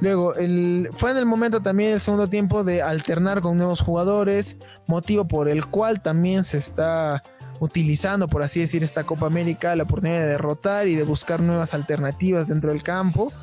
Luego, 0.02 0.36
el, 0.36 0.90
fue 0.94 1.12
en 1.12 1.18
el 1.18 1.26
momento 1.26 1.62
también 1.62 1.94
el 1.94 2.00
segundo 2.00 2.30
tiempo 2.30 2.64
de 2.64 2.82
alternar 2.82 3.42
con 3.42 3.58
nuevos 3.58 3.82
jugadores, 3.82 4.58
motivo 4.88 5.28
por 5.28 5.50
el 5.50 5.66
cual 5.66 6.02
también 6.02 6.44
se 6.44 6.58
está 6.58 7.22
utilizando, 7.60 8.28
por 8.30 8.42
así 8.42 8.62
decir, 8.62 8.84
esta 8.84 9.04
Copa 9.04 9.26
América, 9.26 9.76
la 9.76 9.84
oportunidad 9.84 10.22
de 10.22 10.28
derrotar 10.28 10.88
y 10.88 10.96
de 10.96 11.04
buscar 11.04 11.42
nuevas 11.42 11.74
alternativas 11.74 12.48
dentro 12.48 12.72
del 12.72 12.84
campo. 12.84 13.34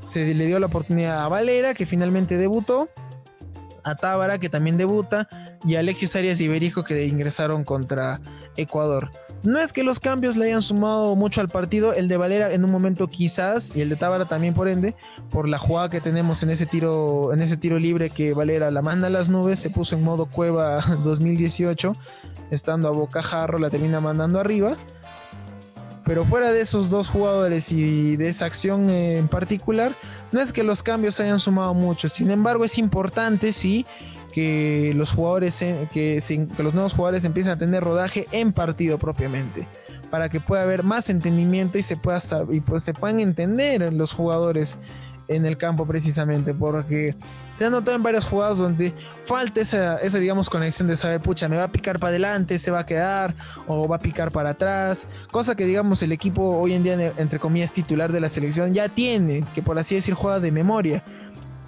Se 0.00 0.34
le 0.34 0.46
dio 0.46 0.58
la 0.58 0.66
oportunidad 0.66 1.20
a 1.20 1.28
Valera, 1.28 1.74
que 1.74 1.86
finalmente 1.86 2.36
debutó, 2.36 2.88
a 3.82 3.96
Tábara, 3.96 4.38
que 4.38 4.48
también 4.48 4.76
debuta, 4.76 5.28
y 5.64 5.74
a 5.74 5.80
Alexis 5.80 6.14
Arias 6.14 6.40
y 6.40 6.48
Berijo, 6.48 6.84
que 6.84 7.06
ingresaron 7.06 7.64
contra 7.64 8.20
Ecuador. 8.56 9.10
No 9.44 9.58
es 9.58 9.74
que 9.74 9.84
los 9.84 10.00
cambios 10.00 10.38
le 10.38 10.46
hayan 10.46 10.62
sumado 10.62 11.14
mucho 11.16 11.42
al 11.42 11.50
partido, 11.50 11.92
el 11.92 12.08
de 12.08 12.16
Valera 12.16 12.54
en 12.54 12.64
un 12.64 12.70
momento 12.70 13.08
quizás, 13.08 13.70
y 13.74 13.82
el 13.82 13.90
de 13.90 13.96
Tábara 13.96 14.26
también 14.26 14.54
por 14.54 14.68
ende, 14.68 14.94
por 15.30 15.50
la 15.50 15.58
jugada 15.58 15.90
que 15.90 16.00
tenemos 16.00 16.42
en 16.42 16.48
ese 16.48 16.64
tiro, 16.64 17.30
en 17.30 17.42
ese 17.42 17.58
tiro 17.58 17.78
libre 17.78 18.08
que 18.08 18.32
Valera 18.32 18.70
la 18.70 18.80
manda 18.80 19.08
a 19.08 19.10
las 19.10 19.28
nubes, 19.28 19.60
se 19.60 19.68
puso 19.68 19.96
en 19.96 20.02
modo 20.02 20.24
cueva 20.24 20.80
2018 21.04 21.94
estando 22.50 22.88
a 22.88 22.92
bocajarro, 22.92 23.58
la 23.58 23.68
termina 23.68 24.00
mandando 24.00 24.40
arriba. 24.40 24.76
Pero 26.06 26.24
fuera 26.24 26.50
de 26.50 26.62
esos 26.62 26.88
dos 26.88 27.10
jugadores 27.10 27.70
y 27.70 28.16
de 28.16 28.28
esa 28.28 28.46
acción 28.46 28.88
en 28.88 29.28
particular, 29.28 29.92
no 30.32 30.40
es 30.40 30.54
que 30.54 30.62
los 30.62 30.82
cambios 30.82 31.20
hayan 31.20 31.38
sumado 31.38 31.74
mucho. 31.74 32.08
Sin 32.08 32.30
embargo, 32.30 32.64
es 32.64 32.78
importante, 32.78 33.52
sí, 33.52 33.84
que 34.34 34.92
los 34.96 35.12
jugadores, 35.12 35.56
que, 35.92 36.20
que 36.56 36.62
los 36.62 36.74
nuevos 36.74 36.92
jugadores 36.92 37.24
empiecen 37.24 37.52
a 37.52 37.56
tener 37.56 37.84
rodaje 37.84 38.26
en 38.32 38.52
partido 38.52 38.98
propiamente 38.98 39.68
para 40.10 40.28
que 40.28 40.40
pueda 40.40 40.62
haber 40.62 40.82
más 40.82 41.08
entendimiento 41.08 41.78
y 41.78 41.84
se 41.84 41.96
pueda 41.96 42.18
y 42.50 42.60
pues 42.60 42.82
se 42.82 42.94
puedan 42.94 43.20
entender 43.20 43.92
los 43.92 44.12
jugadores 44.12 44.76
en 45.28 45.46
el 45.46 45.56
campo 45.56 45.86
precisamente, 45.86 46.52
porque 46.52 47.14
se 47.52 47.64
ha 47.64 47.70
notado 47.70 47.96
en 47.96 48.02
varias 48.02 48.26
jugadas 48.26 48.58
donde 48.58 48.92
falta 49.24 49.60
esa, 49.60 49.96
esa, 49.96 50.18
digamos, 50.18 50.50
conexión 50.50 50.88
de 50.88 50.96
saber, 50.96 51.20
pucha, 51.20 51.48
me 51.48 51.56
va 51.56 51.64
a 51.64 51.72
picar 51.72 51.98
para 51.98 52.10
adelante, 52.10 52.58
se 52.58 52.70
va 52.70 52.80
a 52.80 52.86
quedar, 52.86 53.34
o 53.66 53.88
va 53.88 53.96
a 53.96 54.00
picar 54.00 54.30
para 54.30 54.50
atrás, 54.50 55.08
cosa 55.30 55.54
que, 55.54 55.64
digamos, 55.64 56.02
el 56.02 56.12
equipo 56.12 56.58
hoy 56.58 56.74
en 56.74 56.82
día, 56.82 57.12
entre 57.16 57.38
comillas, 57.38 57.72
titular 57.72 58.12
de 58.12 58.20
la 58.20 58.28
selección 58.28 58.74
ya 58.74 58.88
tiene, 58.88 59.44
que 59.54 59.62
por 59.62 59.78
así 59.78 59.94
decir, 59.94 60.14
juega 60.14 60.40
de 60.40 60.52
memoria. 60.52 61.02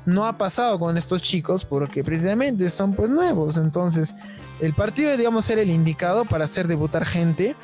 No 0.07 0.27
ha 0.27 0.39
pasado 0.39 0.79
con 0.79 0.97
estos 0.97 1.23
chicos 1.23 1.65
porque 1.65 2.03
precisamente 2.03 2.69
son 2.69 2.95
pues 2.95 3.11
nuevos, 3.11 3.59
entonces 3.59 4.15
el 4.61 4.73
partido, 4.73 5.17
digamos, 5.17 5.51
era 5.51 5.61
el 5.61 5.71
indicado 5.71 6.25
para 6.25 6.45
hacer 6.47 6.67
debutar 6.67 7.05
gente 7.05 7.55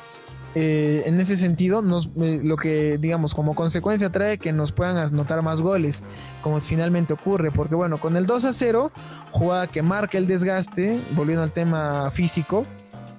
eh, 0.55 1.03
en 1.07 1.19
ese 1.19 1.35
sentido, 1.35 1.81
nos, 1.81 2.09
eh, 2.21 2.39
lo 2.43 2.57
que 2.57 2.99
digamos 2.99 3.33
como 3.33 3.55
consecuencia 3.55 4.11
trae 4.11 4.37
que 4.37 4.53
nos 4.53 4.71
puedan 4.71 4.97
anotar 4.97 5.41
más 5.41 5.61
goles, 5.61 6.03
como 6.43 6.59
finalmente 6.59 7.13
ocurre, 7.13 7.51
porque 7.51 7.73
bueno, 7.73 7.97
con 7.97 8.15
el 8.15 8.27
2 8.27 8.45
a 8.45 8.53
0, 8.53 8.91
jugada 9.31 9.67
que 9.67 9.81
marca 9.81 10.19
el 10.19 10.27
desgaste, 10.27 10.99
volviendo 11.15 11.41
al 11.41 11.51
tema 11.51 12.11
físico, 12.11 12.67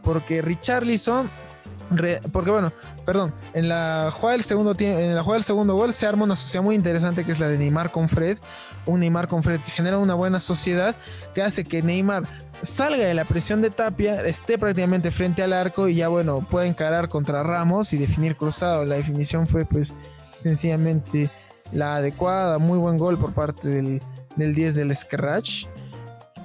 porque 0.05 0.43
Richarlison 0.43 1.29
porque 2.33 2.51
bueno, 2.51 2.73
perdón, 3.05 3.35
en 3.53 3.69
la 3.69 4.11
jugada 4.13 4.33
del 4.33 4.43
segundo 4.43 4.75
en 4.79 5.15
la 5.15 5.23
jugada 5.23 5.39
del 5.39 5.45
segundo 5.45 5.75
gol 5.75 5.93
se 5.93 6.07
arma 6.07 6.25
una 6.25 6.37
sociedad 6.37 6.65
muy 6.65 6.75
interesante 6.75 7.25
que 7.25 7.33
es 7.33 7.41
la 7.41 7.49
de 7.49 7.59
Neymar 7.59 7.91
con 7.91 8.09
Fred, 8.09 8.39
un 8.87 9.01
Neymar 9.01 9.29
con 9.29 9.43
Fred 9.43 9.61
que 9.61 9.71
genera 9.71 9.99
una 9.99 10.15
buena 10.15 10.41
sociedad 10.41 10.97
que 11.35 11.43
hace 11.43 11.65
que 11.65 11.83
Neymar 11.83 12.25
salga 12.65 13.05
de 13.05 13.15
la 13.15 13.25
presión 13.25 13.63
de 13.63 13.71
Tapia, 13.71 14.23
esté 14.25 14.59
prácticamente 14.59 15.11
frente 15.11 15.43
al 15.43 15.53
arco 15.53 15.89
y 15.89 15.97
ya 15.97 16.09
bueno, 16.09 16.47
puede 16.49 16.67
encarar 16.67 17.09
contra 17.09 17.43
Ramos 17.43 17.93
y 17.93 17.99
definir 17.99 18.37
cruzado. 18.37 18.85
La 18.85 18.97
definición 18.97 19.47
fue 19.47 19.65
pues 19.65 19.95
sencillamente 20.39 21.31
la 21.73 21.97
adecuada, 21.97 22.59
muy 22.59 22.79
buen 22.79 22.99
gol 22.99 23.19
por 23.19 23.33
parte 23.33 23.69
del, 23.69 24.01
10 24.37 24.75
del 24.75 24.95
Scratch. 24.95 25.67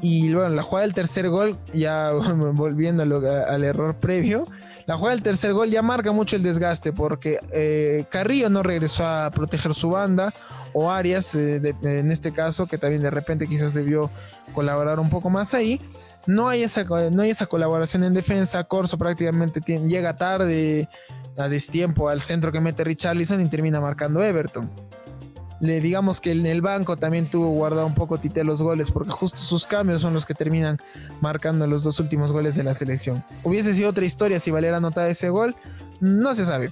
Y 0.02 0.34
bueno, 0.34 0.56
la 0.56 0.64
jugada 0.64 0.86
del 0.86 0.96
tercer 0.96 1.30
gol, 1.30 1.58
ya 1.74 2.12
volviendo 2.54 3.04
al 3.04 3.64
error 3.64 3.96
previo, 3.96 4.46
la 4.90 4.98
jugada 4.98 5.14
del 5.14 5.24
tercer 5.24 5.54
gol 5.54 5.70
ya 5.70 5.84
marca 5.84 6.12
mucho 6.12 6.36
el 6.36 6.42
desgaste 6.42 6.92
porque 6.92 7.38
eh, 7.52 8.06
Carrillo 8.10 8.50
no 8.50 8.64
regresó 8.64 9.06
a 9.06 9.30
proteger 9.30 9.76
su 9.76 9.92
banda 9.92 10.34
o 10.74 10.90
Arias, 10.90 11.36
eh, 11.36 11.76
en 11.84 12.12
este 12.12 12.32
caso, 12.32 12.66
que 12.66 12.80
también 12.80 13.04
de 13.04 13.12
repente 13.12 13.46
quizás 13.46 13.72
debió 13.72 14.10
colaborar 14.52 15.00
un 15.00 15.12
poco 15.12 15.30
más 15.30 15.54
ahí 15.54 15.80
no 16.26 16.50
hay 16.50 16.64
esa, 16.64 16.84
no 16.84 17.22
hay 17.22 17.30
esa 17.30 17.46
colaboración 17.46 18.04
en 18.04 18.14
defensa. 18.14 18.64
Corso 18.64 18.98
prácticamente 18.98 19.62
llega 19.62 20.16
tarde 20.16 20.90
a 21.38 21.48
destiempo 21.48 22.10
al 22.10 22.22
centro 22.22 22.52
que 22.52 22.60
mete 22.60 22.84
Richarlison 22.84 23.42
y 23.42 23.48
termina 23.48 23.80
marcando 23.80 24.24
Everton. 24.24 24.70
Le 25.60 25.82
digamos 25.82 26.22
que 26.22 26.32
en 26.32 26.46
el 26.46 26.62
banco 26.62 26.96
también 26.98 27.28
tuvo 27.28 27.50
guardado 27.50 27.86
un 27.86 27.94
poco 27.94 28.18
Tite 28.18 28.44
los 28.44 28.62
goles 28.62 28.92
porque 28.92 29.12
justo 29.12 29.38
sus 29.38 29.68
cambios 29.68 30.02
son 30.02 30.14
los 30.14 30.26
que 30.26 30.34
terminan 30.34 30.78
marcando 31.20 31.68
los 31.68 31.84
dos 31.84 32.00
últimos 32.00 32.32
goles 32.32 32.56
de 32.56 32.64
la 32.64 32.74
selección. 32.74 33.24
Hubiese 33.44 33.74
sido 33.74 33.90
otra 33.90 34.06
historia 34.06 34.40
si 34.40 34.52
Valera 34.52 34.78
anotado 34.78 35.08
ese 35.08 35.30
gol, 35.30 35.56
no 36.00 36.34
se 36.34 36.46
sabe. 36.46 36.72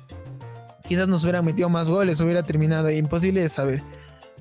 Quizás 0.87 1.09
nos 1.09 1.23
hubieran 1.23 1.43
metido 1.43 1.69
más 1.69 1.89
goles, 1.89 2.21
hubiera 2.21 2.43
terminado 2.43 2.89
imposible 2.89 3.41
de 3.41 3.49
saber. 3.49 3.83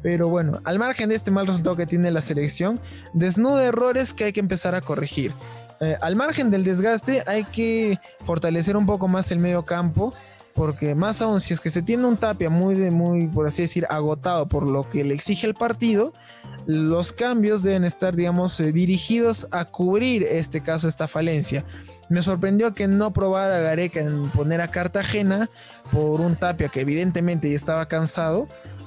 Pero 0.03 0.29
bueno, 0.29 0.61
al 0.65 0.79
margen 0.79 1.09
de 1.09 1.17
este 1.17 1.31
mal 1.31 1.47
resultado 1.47 1.75
que 1.75 1.87
tiene 1.87 2.11
la 2.12 2.23
selección, 2.23 2.81
desnuda 3.12 3.65
errores 3.65 4.15
que 4.15 4.25
hay 4.25 4.33
que 4.33 4.41
empezar 4.41 4.75
a 4.76 4.81
corregir. 4.81 5.35
Eh, 5.81 5.97
al 6.00 6.17
margen 6.17 6.50
del 6.50 6.65
desgaste, 6.65 7.23
hay 7.26 7.45
que 7.45 7.99
fortalecer 8.25 8.76
un 8.76 8.87
poco 8.87 9.09
más 9.09 9.31
el 9.33 9.38
medio 9.38 9.65
campo. 9.65 10.15
Porque 10.56 10.94
más 10.94 11.22
aún, 11.22 11.38
si 11.40 11.52
es 11.52 11.60
que 11.60 11.70
se 11.70 11.82
tiene 11.82 12.06
un 12.06 12.16
tapia 12.16 12.50
muy, 12.50 12.75
de, 12.75 12.90
muy, 12.90 13.28
por 13.28 13.46
así 13.46 13.62
decir, 13.62 13.86
agotado 13.90 14.48
por 14.48 14.66
lo 14.66 14.88
que 14.88 15.04
le 15.04 15.14
exige 15.14 15.46
el 15.46 15.54
partido, 15.54 16.14
los 16.66 17.12
cambios 17.12 17.62
deben 17.62 17.84
estar, 17.84 18.16
digamos, 18.16 18.58
eh, 18.58 18.72
dirigidos 18.72 19.46
a 19.50 19.66
cubrir 19.66 20.25
este 20.25 20.62
caso, 20.62 20.88
esta 20.88 21.06
falencia. 21.06 21.64
Me 22.08 22.22
sorprendió 22.22 22.72
que 22.72 22.88
no 22.88 23.12
probara 23.12 23.60
Gareca 23.60 24.00
en 24.00 24.30
poner 24.30 24.60
a 24.60 24.68
Cartagena 24.68 25.50
por 25.92 26.20
un 26.20 26.36
tapia 26.36 26.68
que 26.68 26.80
evidentemente 26.80 27.50
ya 27.50 27.56
estaba 27.56 27.86
cansado 27.86 28.46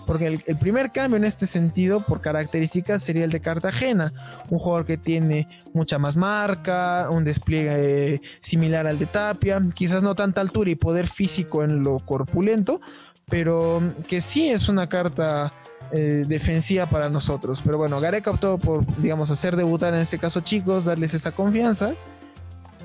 porque 0.09 0.25
el, 0.25 0.57
primer 0.57 0.91
cambio 0.91 1.17
en 1.17 1.23
este 1.23 1.45
sentido, 1.45 2.03
por 2.03 2.19
características, 2.19 3.03
sería 3.03 3.25
el 3.25 3.29
de 3.29 3.41
Cartagena. 3.41 4.11
Un 4.49 4.57
jugador 4.57 4.87
que 4.87 4.97
tiene 4.97 5.47
mucha 5.71 5.99
más 5.99 6.17
marca, 6.17 7.09
un 7.11 7.23
despliegue 7.23 8.15
eh, 8.15 8.21
similar 8.39 8.87
al 8.87 8.97
de 8.97 9.05
Tapia, 9.05 9.61
quizás 9.75 10.01
no 10.01 10.15
tanta 10.15 10.41
altura 10.41 10.71
y 10.71 10.75
poder 10.75 11.05
físico 11.05 11.63
en 11.63 11.83
lo 11.83 11.99
corpulento, 11.99 12.81
pero 13.29 13.83
que 14.07 14.19
sí 14.19 14.49
es 14.49 14.67
una 14.67 14.89
carta 14.89 15.53
eh, 15.91 16.25
defensiva 16.27 16.87
para 16.87 17.07
nosotros. 17.09 17.61
Pero 17.63 17.77
bueno, 17.77 17.99
Gareca 17.99 18.31
optó 18.31 18.57
por, 18.57 18.83
digamos, 18.97 19.29
hacer 19.29 19.55
debutar 19.55 19.93
en 19.93 19.99
este 19.99 20.17
caso 20.17 20.41
chicos, 20.41 20.85
darles 20.85 21.13
esa 21.13 21.33
confianza. 21.33 21.93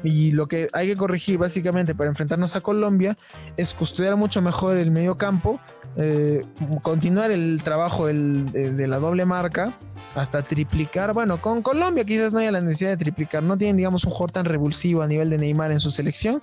Y 0.04 0.32
lo 0.32 0.46
que 0.46 0.68
hay 0.74 0.88
que 0.88 0.96
corregir 0.96 1.38
básicamente 1.38 1.94
para 1.94 2.10
enfrentarnos 2.10 2.54
a 2.54 2.60
Colombia 2.60 3.16
es 3.56 3.72
custodiar 3.72 4.16
mucho 4.16 4.42
mejor 4.42 4.76
el 4.76 4.90
medio 4.90 5.16
campo, 5.16 5.58
eh, 5.96 6.44
continuar 6.82 7.30
el 7.30 7.62
trabajo 7.64 8.06
de, 8.06 8.86
la 8.86 8.98
doble 8.98 9.24
marca 9.24 9.72
hasta 10.14 10.42
triplicar. 10.42 11.14
Bueno, 11.14 11.40
con 11.40 11.62
Colombia 11.62 12.04
quizás 12.04 12.34
no 12.34 12.40
haya 12.40 12.52
la 12.52 12.60
necesidad 12.60 12.90
de 12.90 12.96
triplicar, 12.98 13.42
no 13.42 13.56
tienen, 13.56 13.78
digamos, 13.78 14.04
un 14.04 14.10
jugador 14.10 14.32
tan 14.32 14.44
revulsivo 14.44 15.00
a 15.00 15.06
nivel 15.06 15.30
de 15.30 15.38
Neymar 15.38 15.72
en 15.72 15.80
su 15.80 15.90
selección. 15.90 16.40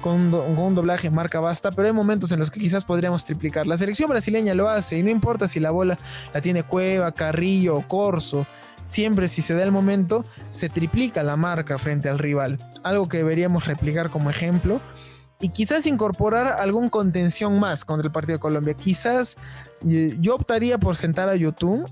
Con, 0.00 0.32
un 0.34 0.74
doblaje 0.74 1.10
marca 1.10 1.40
basta, 1.40 1.70
pero 1.72 1.88
hay 1.88 1.94
momentos 1.94 2.32
en 2.32 2.38
los 2.38 2.50
que 2.50 2.60
quizás 2.60 2.84
podríamos 2.84 3.24
triplicar. 3.24 3.66
La 3.66 3.78
selección 3.78 4.08
brasileña 4.08 4.54
lo 4.54 4.68
hace 4.68 4.98
y 4.98 5.02
no 5.02 5.10
importa 5.10 5.48
si 5.48 5.60
la 5.60 5.70
bola 5.70 5.98
la 6.32 6.40
tiene 6.40 6.62
Cueva, 6.62 7.12
Carrillo 7.12 7.76
o 7.76 7.86
Corso. 7.86 8.46
Siempre 8.82 9.28
si 9.28 9.42
se 9.42 9.54
da 9.54 9.64
el 9.64 9.72
momento, 9.72 10.24
se 10.50 10.68
triplica 10.68 11.22
la 11.22 11.36
marca 11.36 11.78
frente 11.78 12.08
al 12.08 12.18
rival. 12.18 12.58
Algo 12.84 13.08
que 13.08 13.18
deberíamos 13.18 13.66
replicar 13.66 14.10
como 14.10 14.30
ejemplo 14.30 14.80
y 15.40 15.50
quizás 15.50 15.86
incorporar 15.86 16.46
algún 16.46 16.88
contención 16.88 17.58
más 17.60 17.84
contra 17.84 18.06
el 18.06 18.12
partido 18.12 18.36
de 18.36 18.40
Colombia. 18.40 18.74
Quizás 18.74 19.36
eh, 19.88 20.16
yo 20.20 20.34
optaría 20.34 20.78
por 20.78 20.96
sentar 20.96 21.28
a 21.28 21.36
YouTube 21.36 21.88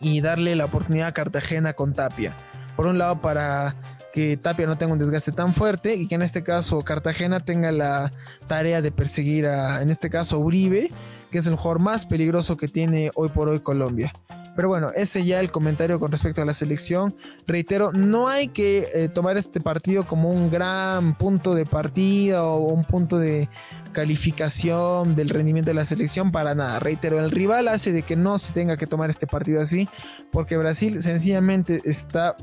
y 0.00 0.20
darle 0.20 0.56
la 0.56 0.66
oportunidad 0.66 1.08
a 1.08 1.12
Cartagena 1.12 1.72
con 1.74 1.94
Tapia. 1.94 2.34
Por 2.76 2.86
un 2.86 2.98
lado, 2.98 3.20
para 3.20 3.74
que 4.16 4.38
Tapia 4.38 4.66
no 4.66 4.78
tenga 4.78 4.94
un 4.94 4.98
desgaste 4.98 5.30
tan 5.30 5.52
fuerte 5.52 5.94
y 5.94 6.08
que 6.08 6.14
en 6.14 6.22
este 6.22 6.42
caso 6.42 6.80
Cartagena 6.80 7.40
tenga 7.40 7.70
la 7.70 8.14
tarea 8.46 8.80
de 8.80 8.90
perseguir 8.90 9.44
a, 9.44 9.82
en 9.82 9.90
este 9.90 10.08
caso, 10.08 10.38
Uribe, 10.38 10.90
que 11.30 11.36
es 11.36 11.46
el 11.46 11.56
jugador 11.56 11.80
más 11.80 12.06
peligroso 12.06 12.56
que 12.56 12.66
tiene 12.66 13.10
hoy 13.14 13.28
por 13.28 13.50
hoy 13.50 13.60
Colombia. 13.60 14.14
Pero 14.56 14.68
bueno, 14.68 14.90
ese 14.94 15.24
ya 15.24 15.40
el 15.40 15.50
comentario 15.50 16.00
con 16.00 16.10
respecto 16.10 16.42
a 16.42 16.44
la 16.44 16.54
selección. 16.54 17.14
Reitero, 17.46 17.92
no 17.92 18.28
hay 18.28 18.48
que 18.48 18.88
eh, 18.94 19.08
tomar 19.08 19.36
este 19.36 19.60
partido 19.60 20.04
como 20.04 20.30
un 20.30 20.50
gran 20.50 21.16
punto 21.16 21.54
de 21.54 21.66
partida 21.66 22.44
o 22.44 22.72
un 22.72 22.84
punto 22.84 23.18
de 23.18 23.48
calificación 23.92 25.14
del 25.14 25.30
rendimiento 25.30 25.70
de 25.70 25.74
la 25.74 25.84
selección 25.84 26.30
para 26.30 26.54
nada. 26.54 26.78
Reitero, 26.80 27.18
el 27.18 27.30
rival 27.30 27.68
hace 27.68 27.92
de 27.92 28.02
que 28.02 28.16
no 28.16 28.38
se 28.38 28.52
tenga 28.52 28.76
que 28.76 28.86
tomar 28.86 29.08
este 29.10 29.26
partido 29.26 29.60
así, 29.60 29.88
porque 30.30 30.56
Brasil 30.56 31.00
sencillamente 31.00 31.80
está 31.84 32.36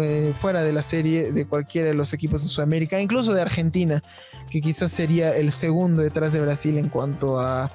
eh, 0.00 0.34
fuera 0.38 0.62
de 0.62 0.72
la 0.72 0.82
serie 0.82 1.32
de 1.32 1.46
cualquiera 1.46 1.88
de 1.88 1.94
los 1.94 2.12
equipos 2.12 2.42
de 2.42 2.48
Sudamérica, 2.48 3.00
incluso 3.00 3.32
de 3.32 3.42
Argentina, 3.42 4.02
que 4.50 4.60
quizás 4.60 4.92
sería 4.92 5.34
el 5.34 5.50
segundo 5.50 6.02
detrás 6.02 6.32
de 6.32 6.40
Brasil 6.40 6.78
en 6.78 6.88
cuanto 6.88 7.40
a, 7.40 7.70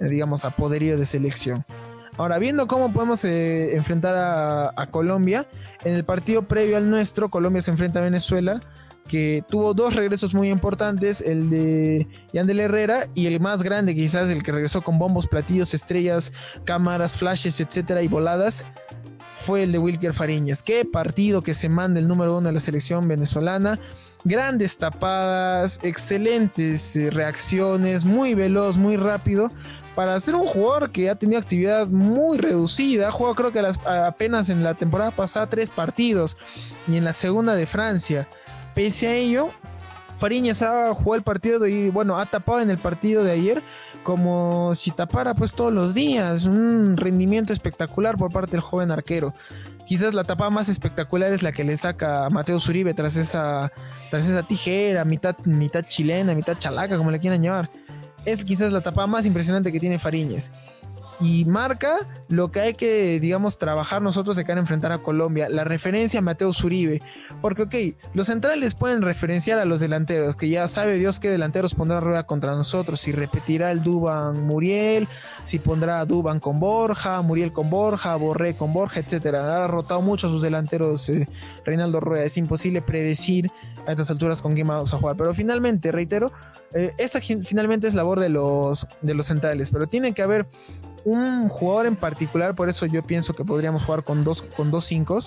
eh, 0.00 0.08
digamos, 0.08 0.44
a 0.44 0.50
poderío 0.50 0.98
de 0.98 1.06
selección. 1.06 1.64
Ahora, 2.16 2.38
viendo 2.38 2.68
cómo 2.68 2.92
podemos 2.92 3.24
eh, 3.24 3.74
enfrentar 3.74 4.14
a, 4.16 4.86
Colombia, 4.90 5.46
en 5.84 5.94
el 5.94 6.04
partido 6.04 6.42
previo 6.42 6.76
al 6.76 6.88
nuestro, 6.88 7.28
Colombia 7.28 7.60
se 7.60 7.72
enfrenta 7.72 7.98
a 7.98 8.02
Venezuela, 8.02 8.60
que 9.08 9.42
tuvo 9.48 9.74
dos 9.74 9.96
regresos 9.96 10.32
muy 10.32 10.48
importantes, 10.48 11.20
el 11.20 11.50
de 11.50 12.06
Yandel 12.32 12.60
Herrera 12.60 13.08
y 13.14 13.26
el 13.26 13.40
más 13.40 13.64
grande 13.64 13.94
quizás, 13.94 14.28
el 14.28 14.44
que 14.44 14.52
regresó 14.52 14.82
con 14.82 14.98
bombos, 14.98 15.26
platillos, 15.26 15.74
estrellas, 15.74 16.32
cámaras, 16.64 17.16
flashes, 17.16 17.58
etcétera, 17.58 18.00
y 18.02 18.08
voladas, 18.08 18.64
fue 19.32 19.64
el 19.64 19.72
de 19.72 19.78
Wilker 19.78 20.14
Fariñas. 20.14 20.62
Qué 20.62 20.84
partido 20.84 21.42
que 21.42 21.54
se 21.54 21.68
manda 21.68 21.98
el 21.98 22.06
número 22.06 22.38
uno 22.38 22.46
de 22.46 22.54
la 22.54 22.60
selección 22.60 23.08
venezolana. 23.08 23.80
Grandes 24.22 24.78
tapadas, 24.78 25.80
excelentes 25.82 26.94
eh, 26.94 27.10
reacciones, 27.10 28.04
muy 28.04 28.34
veloz, 28.34 28.78
muy 28.78 28.96
rápido 28.96 29.50
para 29.94 30.18
ser 30.20 30.34
un 30.34 30.46
jugador 30.46 30.90
que 30.90 31.08
ha 31.08 31.14
tenido 31.14 31.40
actividad 31.40 31.86
muy 31.86 32.38
reducida, 32.38 33.08
ha 33.08 33.12
jugado 33.12 33.34
creo 33.34 33.52
que 33.52 33.62
apenas 33.86 34.48
en 34.48 34.62
la 34.62 34.74
temporada 34.74 35.10
pasada 35.10 35.48
tres 35.48 35.70
partidos 35.70 36.36
y 36.88 36.96
en 36.96 37.04
la 37.04 37.12
segunda 37.12 37.54
de 37.54 37.66
Francia. 37.66 38.28
Pese 38.74 39.08
a 39.08 39.14
ello, 39.14 39.50
Fariñas 40.16 40.62
ha 40.62 40.92
jugado 40.94 41.14
el 41.14 41.22
partido 41.22 41.66
y 41.66 41.90
bueno, 41.90 42.18
ha 42.18 42.26
tapado 42.26 42.60
en 42.60 42.70
el 42.70 42.78
partido 42.78 43.24
de 43.24 43.32
ayer 43.32 43.62
como 44.02 44.74
si 44.74 44.90
tapara 44.90 45.34
pues 45.34 45.54
todos 45.54 45.72
los 45.72 45.94
días. 45.94 46.46
Un 46.46 46.96
rendimiento 46.96 47.52
espectacular 47.52 48.16
por 48.16 48.32
parte 48.32 48.52
del 48.52 48.60
joven 48.60 48.90
arquero. 48.90 49.32
Quizás 49.86 50.14
la 50.14 50.24
tapa 50.24 50.48
más 50.50 50.68
espectacular 50.68 51.32
es 51.32 51.42
la 51.42 51.52
que 51.52 51.64
le 51.64 51.76
saca 51.76 52.26
a 52.26 52.30
Mateo 52.30 52.58
Zuribe 52.58 52.94
tras 52.94 53.16
esa, 53.16 53.70
tras 54.10 54.28
esa 54.28 54.42
tijera, 54.42 55.04
mitad, 55.04 55.36
mitad 55.44 55.84
chilena, 55.86 56.34
mitad 56.34 56.56
chalaca, 56.58 56.96
como 56.96 57.10
le 57.10 57.18
quieran 57.18 57.42
llamar. 57.42 57.70
Es 58.24 58.44
quizás 58.44 58.72
la 58.72 58.80
tapa 58.80 59.06
más 59.06 59.26
impresionante 59.26 59.70
que 59.70 59.80
tiene 59.80 59.98
Fariñez 59.98 60.50
y 61.20 61.44
marca 61.44 62.08
lo 62.28 62.50
que 62.50 62.60
hay 62.60 62.74
que, 62.74 63.20
digamos, 63.20 63.58
trabajar 63.58 64.02
nosotros 64.02 64.36
de 64.36 64.44
cara 64.44 64.58
a 64.58 64.62
enfrentar 64.62 64.92
a 64.92 64.98
Colombia. 64.98 65.48
La 65.48 65.64
referencia 65.64 66.18
a 66.18 66.22
Mateo 66.22 66.52
Zuribe. 66.52 67.02
Porque, 67.40 67.62
ok, 67.62 67.74
los 68.14 68.26
centrales 68.26 68.74
pueden 68.74 69.02
referenciar 69.02 69.58
a 69.58 69.64
los 69.64 69.80
delanteros, 69.80 70.36
que 70.36 70.48
ya 70.48 70.66
sabe 70.68 70.98
Dios 70.98 71.20
qué 71.20 71.30
delanteros 71.30 71.74
pondrá 71.74 72.00
rueda 72.00 72.24
contra 72.24 72.54
nosotros. 72.54 73.00
Si 73.00 73.12
repetirá 73.12 73.70
el 73.70 73.82
Duban 73.82 74.44
Muriel, 74.44 75.08
si 75.44 75.58
pondrá 75.58 76.04
Duban 76.04 76.40
con 76.40 76.58
Borja, 76.60 77.20
Muriel 77.22 77.52
con 77.52 77.70
Borja, 77.70 78.16
Borré 78.16 78.56
con 78.56 78.72
Borja, 78.72 79.00
etcétera. 79.00 79.64
Ha 79.64 79.68
rotado 79.68 80.02
mucho 80.02 80.26
a 80.26 80.30
sus 80.30 80.42
delanteros 80.42 81.08
eh, 81.08 81.28
Reinaldo 81.64 82.00
Rueda. 82.00 82.24
Es 82.24 82.36
imposible 82.36 82.82
predecir 82.82 83.50
a 83.86 83.92
estas 83.92 84.10
alturas 84.10 84.42
con 84.42 84.54
quién 84.54 84.66
vamos 84.66 84.92
a 84.94 84.98
jugar. 84.98 85.16
Pero 85.16 85.34
finalmente, 85.34 85.92
reitero, 85.92 86.32
eh, 86.72 86.92
esta 86.98 87.20
finalmente 87.20 87.86
es 87.86 87.94
labor 87.94 88.20
de 88.20 88.28
los, 88.28 88.86
de 89.00 89.14
los 89.14 89.26
centrales. 89.26 89.70
Pero 89.70 89.86
tiene 89.86 90.12
que 90.12 90.22
haber 90.22 90.46
un 91.04 91.48
jugador 91.48 91.86
en 91.86 91.96
particular, 91.96 92.54
por 92.54 92.68
eso 92.68 92.86
yo 92.86 93.02
pienso 93.02 93.34
que 93.34 93.44
podríamos 93.44 93.84
jugar 93.84 94.04
con 94.04 94.24
dos, 94.24 94.42
con 94.42 94.70
dos 94.70 94.86
cinco. 94.86 95.18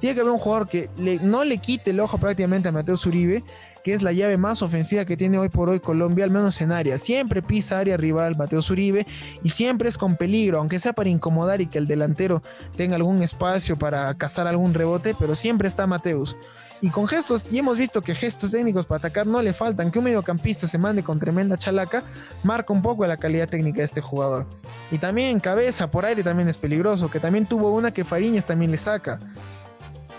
Tiene 0.00 0.14
que 0.14 0.20
haber 0.22 0.32
un 0.32 0.38
jugador 0.38 0.68
que 0.68 0.90
no 1.22 1.44
le 1.44 1.58
quite 1.58 1.90
el 1.90 2.00
ojo 2.00 2.18
prácticamente 2.18 2.68
a 2.68 2.72
Mateo 2.72 2.96
Zuribe, 2.96 3.44
que 3.84 3.94
es 3.94 4.02
la 4.02 4.12
llave 4.12 4.36
más 4.36 4.60
ofensiva 4.62 5.04
que 5.04 5.16
tiene 5.16 5.38
hoy 5.38 5.48
por 5.48 5.70
hoy 5.70 5.80
Colombia, 5.80 6.24
al 6.24 6.30
menos 6.30 6.60
en 6.60 6.72
área. 6.72 6.98
Siempre 6.98 7.42
pisa 7.42 7.78
área 7.78 7.96
rival 7.96 8.36
Mateo 8.36 8.60
Zuribe 8.60 9.06
y 9.42 9.50
siempre 9.50 9.88
es 9.88 9.96
con 9.96 10.16
peligro, 10.16 10.58
aunque 10.58 10.80
sea 10.80 10.92
para 10.92 11.08
incomodar 11.08 11.60
y 11.60 11.66
que 11.66 11.78
el 11.78 11.86
delantero 11.86 12.42
tenga 12.76 12.96
algún 12.96 13.22
espacio 13.22 13.76
para 13.76 14.12
cazar 14.14 14.46
algún 14.46 14.74
rebote, 14.74 15.14
pero 15.18 15.34
siempre 15.34 15.68
está 15.68 15.86
Mateus. 15.86 16.36
Y 16.82 16.90
con 16.90 17.06
gestos, 17.06 17.44
y 17.50 17.58
hemos 17.58 17.76
visto 17.76 18.00
que 18.00 18.14
gestos 18.14 18.52
técnicos 18.52 18.86
para 18.86 18.98
atacar 18.98 19.26
no 19.26 19.42
le 19.42 19.52
faltan, 19.52 19.90
que 19.90 19.98
un 19.98 20.06
mediocampista 20.06 20.66
se 20.66 20.78
mande 20.78 21.02
con 21.02 21.18
tremenda 21.18 21.58
chalaca, 21.58 22.04
marca 22.42 22.72
un 22.72 22.80
poco 22.80 23.06
la 23.06 23.18
calidad 23.18 23.48
técnica 23.48 23.78
de 23.78 23.84
este 23.84 24.00
jugador. 24.00 24.46
Y 24.90 24.98
también 24.98 25.40
cabeza 25.40 25.90
por 25.90 26.06
aire 26.06 26.22
también 26.22 26.48
es 26.48 26.56
peligroso, 26.56 27.10
que 27.10 27.20
también 27.20 27.44
tuvo 27.44 27.70
una 27.72 27.92
que 27.92 28.04
Fariñas 28.04 28.46
también 28.46 28.70
le 28.70 28.78
saca. 28.78 29.20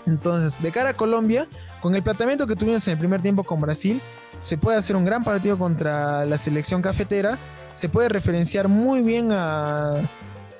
Entonces, 0.06 0.60
de 0.62 0.70
cara 0.70 0.90
a 0.90 0.94
Colombia, 0.94 1.48
con 1.80 1.94
el 1.94 2.02
planteamiento 2.02 2.46
que 2.46 2.56
tuvimos 2.56 2.86
en 2.86 2.92
el 2.92 2.98
primer 2.98 3.22
tiempo 3.22 3.44
con 3.44 3.60
Brasil, 3.60 4.00
se 4.40 4.56
puede 4.56 4.78
hacer 4.78 4.96
un 4.96 5.04
gran 5.04 5.24
partido 5.24 5.58
contra 5.58 6.24
la 6.24 6.38
selección 6.38 6.82
cafetera, 6.82 7.38
se 7.74 7.88
puede 7.88 8.08
referenciar 8.08 8.68
muy 8.68 9.02
bien 9.02 9.30
a 9.32 9.96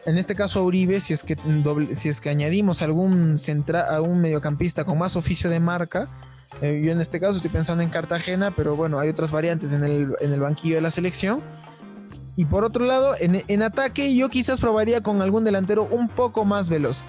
en 0.04 0.18
este 0.18 0.34
caso 0.34 0.64
Uribe, 0.64 1.00
si 1.00 1.12
es 1.12 1.22
que, 1.22 1.36
si 1.92 2.08
es 2.08 2.20
que 2.20 2.30
añadimos 2.30 2.82
algún, 2.82 3.38
centra, 3.38 3.82
algún 3.82 4.20
mediocampista 4.20 4.84
con 4.84 4.98
más 4.98 5.16
oficio 5.16 5.48
de 5.48 5.60
marca, 5.60 6.08
eh, 6.60 6.82
yo 6.84 6.92
en 6.92 7.00
este 7.00 7.20
caso 7.20 7.36
estoy 7.36 7.50
pensando 7.50 7.82
en 7.82 7.88
Cartagena, 7.88 8.50
pero 8.50 8.76
bueno, 8.76 8.98
hay 8.98 9.08
otras 9.08 9.32
variantes 9.32 9.72
en 9.72 9.84
el, 9.84 10.14
en 10.20 10.32
el 10.32 10.40
banquillo 10.40 10.74
de 10.76 10.82
la 10.82 10.90
selección. 10.90 11.40
Y 12.34 12.46
por 12.46 12.64
otro 12.64 12.84
lado, 12.86 13.14
en, 13.20 13.42
en, 13.46 13.62
ataque 13.62 14.14
yo 14.14 14.30
quizás 14.30 14.58
probaría 14.58 15.02
con 15.02 15.20
algún 15.20 15.44
delantero 15.44 15.86
un 15.90 16.08
poco 16.08 16.44
más 16.44 16.70
veloz 16.70 17.04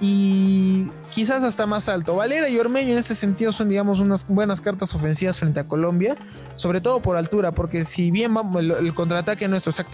y 0.00 0.88
quizás 1.12 1.42
hasta 1.42 1.66
más 1.66 1.88
alto. 1.88 2.16
Valera 2.16 2.48
y 2.48 2.58
Ormeño 2.58 2.92
en 2.92 2.98
este 2.98 3.14
sentido 3.14 3.52
son, 3.52 3.68
digamos, 3.68 3.98
unas 3.98 4.26
buenas 4.26 4.60
cartas 4.60 4.94
ofensivas 4.94 5.38
frente 5.38 5.60
a 5.60 5.64
Colombia, 5.64 6.16
sobre 6.54 6.80
todo 6.80 7.00
por 7.00 7.16
altura, 7.16 7.52
porque 7.52 7.84
si 7.84 8.10
bien 8.10 8.34
el, 8.56 8.94
contraataque 8.94 9.48
nuestro 9.48 9.70
está 9.70 9.84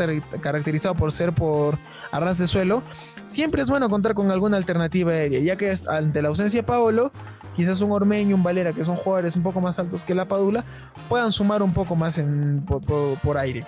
caracterizado 0.40 0.94
por 0.94 1.12
ser 1.12 1.32
por 1.32 1.78
arras 2.12 2.38
de 2.38 2.46
suelo, 2.46 2.82
siempre 3.24 3.62
es 3.62 3.70
bueno 3.70 3.88
contar 3.88 4.14
con 4.14 4.30
alguna 4.30 4.56
alternativa 4.56 5.12
aérea, 5.12 5.40
ya 5.40 5.56
que 5.56 5.72
ante 5.88 6.20
la 6.20 6.28
ausencia 6.28 6.60
de 6.60 6.64
Paolo, 6.64 7.10
quizás 7.56 7.80
un 7.80 7.92
Ormeño, 7.92 8.36
un 8.36 8.42
Valera, 8.42 8.72
que 8.72 8.84
son 8.84 8.96
jugadores 8.96 9.36
un 9.36 9.42
poco 9.42 9.60
más 9.60 9.78
altos 9.78 10.04
que 10.04 10.14
la 10.14 10.26
Padula, 10.26 10.64
puedan 11.08 11.32
sumar 11.32 11.62
un 11.62 11.72
poco 11.72 11.96
más 11.96 12.20
por 13.22 13.38
aire. 13.38 13.64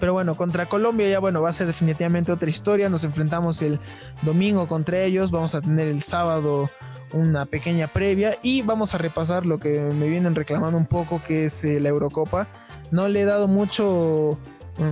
Pero 0.00 0.14
bueno, 0.14 0.34
contra 0.34 0.66
Colombia 0.66 1.08
ya 1.08 1.20
bueno, 1.20 1.42
va 1.42 1.50
a 1.50 1.52
ser 1.52 1.66
definitivamente 1.66 2.32
otra 2.32 2.50
historia. 2.50 2.88
Nos 2.88 3.04
enfrentamos 3.04 3.62
el 3.62 3.78
domingo 4.22 4.66
contra 4.66 4.98
ellos. 4.98 5.30
Vamos 5.30 5.54
a 5.54 5.60
tener 5.60 5.88
el 5.88 6.00
sábado 6.02 6.70
una 7.12 7.44
pequeña 7.44 7.88
previa 7.88 8.38
y 8.42 8.62
vamos 8.62 8.94
a 8.94 8.98
repasar 8.98 9.44
lo 9.44 9.58
que 9.58 9.80
me 9.80 10.08
vienen 10.08 10.34
reclamando 10.34 10.78
un 10.78 10.86
poco 10.86 11.20
que 11.26 11.46
es 11.46 11.64
eh, 11.64 11.80
la 11.80 11.90
Eurocopa. 11.90 12.48
No 12.90 13.08
le 13.08 13.22
he 13.22 13.24
dado 13.24 13.46
mucho 13.46 14.38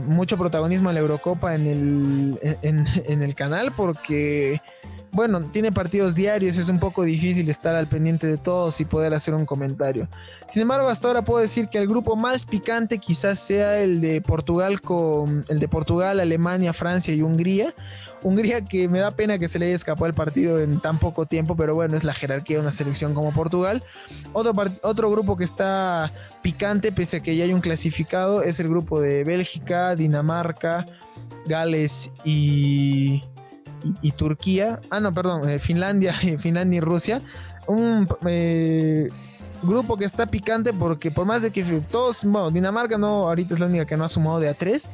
mucho 0.07 0.37
protagonismo 0.37 0.91
a 0.91 0.93
la 0.93 1.01
Eurocopa 1.01 1.55
en 1.55 1.67
el, 1.67 2.39
en 2.63 3.23
el 3.23 3.35
canal 3.35 3.73
porque 3.73 4.61
bueno, 5.11 5.41
tiene 5.41 5.73
partidos 5.73 6.15
diarios, 6.15 6.59
es 6.59 6.69
un 6.69 6.79
poco 6.79 7.03
difícil 7.03 7.49
estar 7.49 7.75
al 7.75 7.89
pendiente 7.89 8.27
de 8.27 8.37
todos 8.37 8.81
y 8.81 8.85
poder 8.85 9.15
hacer 9.15 9.35
un 9.35 9.47
comentario. 9.47 10.09
Sin 10.47 10.63
embargo, 10.63 10.89
hasta 10.89 11.09
ahora 11.09 11.25
puedo 11.25 11.41
decir 11.41 11.69
que 11.69 11.79
el 11.79 11.89
grupo 11.89 12.15
más 12.17 12.45
picante 12.45 12.99
quizás 12.99 13.39
sea 13.39 13.79
el 13.79 14.01
de 14.01 14.21
Portugal 14.21 14.81
con 14.81 15.45
el 15.49 15.59
de 15.59 15.69
Portugal, 15.69 16.21
Alemania, 16.21 16.73
Francia 16.73 17.15
y 17.15 17.23
Hungría. 17.23 17.75
Hungría 18.23 18.65
que 18.65 18.89
me 18.89 18.99
da 18.99 19.13
pena 19.13 19.39
que 19.39 19.49
se 19.49 19.59
le 19.59 19.67
haya 19.67 19.75
escapado 19.75 20.07
el 20.07 20.15
partido 20.15 20.59
en 20.59 20.81
tan 20.81 20.99
poco 20.99 21.27
tiempo, 21.27 21.57
pero 21.57 21.75
bueno, 21.75 21.97
es 21.97 22.05
la 22.05 22.13
jerarquía 22.13 22.57
de 22.57 22.63
una 22.63 22.73
selección 22.73 23.15
como 23.15 23.33
Portugal. 23.33 23.85
Otro, 24.33 24.55
otro 24.83 25.11
grupo 25.11 25.37
que 25.37 25.45
está 25.45 26.13
picante, 26.43 26.93
pese 26.93 27.19
a 27.19 27.21
que 27.21 27.37
ya 27.37 27.45
hay 27.45 27.53
un 27.53 27.61
clasificado, 27.61 28.43
es 28.43 28.61
el 28.61 28.69
grupo 28.69 29.01
de 29.01 29.25
Bélgica, 29.25 29.95
Dinamarca, 29.95 30.87
Gales 31.47 32.11
y 32.25 33.23
y, 34.03 34.13
Turquía, 34.13 34.81
ah 34.91 35.01
no, 35.01 35.13
perdón, 35.15 35.49
eh, 35.49 35.59
Finlandia, 35.59 36.13
Finlandia 36.39 36.79
y 36.79 36.81
Rusia, 36.81 37.23
un 37.67 38.09
eh, 38.27 39.09
grupo 39.63 39.97
que 39.97 40.05
está 40.05 40.27
picante 40.27 40.73
porque 40.73 41.11
por 41.11 41.27
más 41.27 41.43
de 41.43 41.51
que 41.51 41.63
todos, 41.91 42.25
bueno, 42.25 42.51
Dinamarca 42.51 42.99
no, 42.99 43.29
ahorita 43.29 43.55
es 43.55 43.61
la 43.61 43.67
única 43.67 43.87
que 43.87 43.97
no 43.97 44.05
ha 44.05 44.09
sumado 44.09 44.41
de 44.41 44.49
a 44.49 44.55
3, 44.55 44.91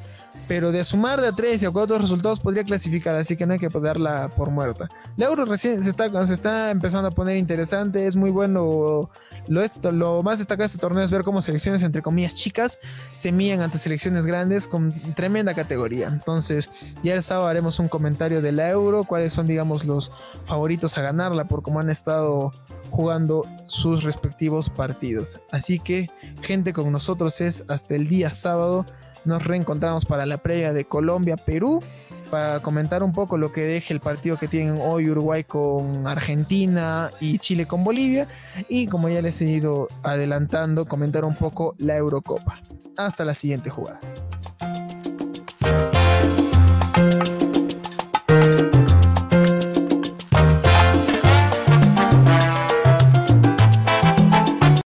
pero 0.48 0.72
de 0.72 0.84
sumar 0.84 1.20
de 1.20 1.28
a 1.28 1.32
3 1.32 1.62
y 1.62 1.66
a 1.66 1.70
otros 1.70 2.02
resultados 2.02 2.40
podría 2.40 2.64
clasificar, 2.64 3.16
así 3.16 3.36
que 3.36 3.46
no 3.46 3.54
hay 3.54 3.58
que 3.58 3.68
darla 3.68 4.28
por 4.36 4.50
muerta. 4.50 4.88
La 5.16 5.26
Euro 5.26 5.44
recién 5.44 5.82
se 5.82 5.90
está, 5.90 6.26
se 6.26 6.34
está 6.34 6.70
empezando 6.70 7.08
a 7.08 7.10
poner 7.10 7.36
interesante, 7.36 8.06
es 8.06 8.16
muy 8.16 8.30
bueno. 8.30 9.10
Lo, 9.46 9.92
lo 9.92 10.22
más 10.22 10.38
destacado 10.38 10.62
de 10.62 10.66
este 10.66 10.78
torneo 10.78 11.04
es 11.04 11.10
ver 11.10 11.22
cómo 11.22 11.40
selecciones, 11.40 11.82
entre 11.82 12.02
comillas, 12.02 12.34
chicas 12.34 12.78
se 13.14 13.32
mían 13.32 13.60
ante 13.60 13.78
selecciones 13.78 14.26
grandes 14.26 14.68
con 14.68 14.92
tremenda 15.14 15.54
categoría. 15.54 16.08
Entonces, 16.08 16.70
ya 17.02 17.14
el 17.14 17.22
sábado 17.22 17.48
haremos 17.48 17.78
un 17.78 17.88
comentario 17.88 18.42
de 18.42 18.52
la 18.52 18.70
Euro, 18.70 19.04
cuáles 19.04 19.32
son, 19.32 19.46
digamos, 19.46 19.84
los 19.84 20.12
favoritos 20.44 20.96
a 20.98 21.02
ganarla 21.02 21.46
por 21.46 21.62
cómo 21.62 21.80
han 21.80 21.90
estado 21.90 22.52
jugando 22.94 23.42
sus 23.66 24.04
respectivos 24.04 24.70
partidos. 24.70 25.40
Así 25.50 25.78
que, 25.80 26.10
gente, 26.42 26.72
con 26.72 26.90
nosotros 26.92 27.40
es 27.40 27.64
hasta 27.68 27.96
el 27.96 28.08
día 28.08 28.30
sábado 28.30 28.86
nos 29.24 29.44
reencontramos 29.44 30.04
para 30.04 30.26
la 30.26 30.38
previa 30.38 30.72
de 30.72 30.84
Colombia-Perú 30.84 31.82
para 32.30 32.60
comentar 32.60 33.02
un 33.02 33.12
poco 33.12 33.36
lo 33.38 33.52
que 33.52 33.62
deje 33.62 33.94
el 33.94 34.00
partido 34.00 34.36
que 34.36 34.48
tienen 34.48 34.78
hoy 34.80 35.08
Uruguay 35.10 35.44
con 35.44 36.06
Argentina 36.06 37.10
y 37.20 37.38
Chile 37.38 37.66
con 37.66 37.84
Bolivia 37.84 38.28
y 38.68 38.86
como 38.86 39.08
ya 39.08 39.22
les 39.22 39.40
he 39.40 39.46
ido 39.46 39.88
adelantando 40.02 40.86
comentar 40.86 41.24
un 41.24 41.34
poco 41.34 41.74
la 41.78 41.96
Eurocopa. 41.96 42.60
Hasta 42.96 43.24
la 43.24 43.34
siguiente 43.34 43.70
jugada. 43.70 44.00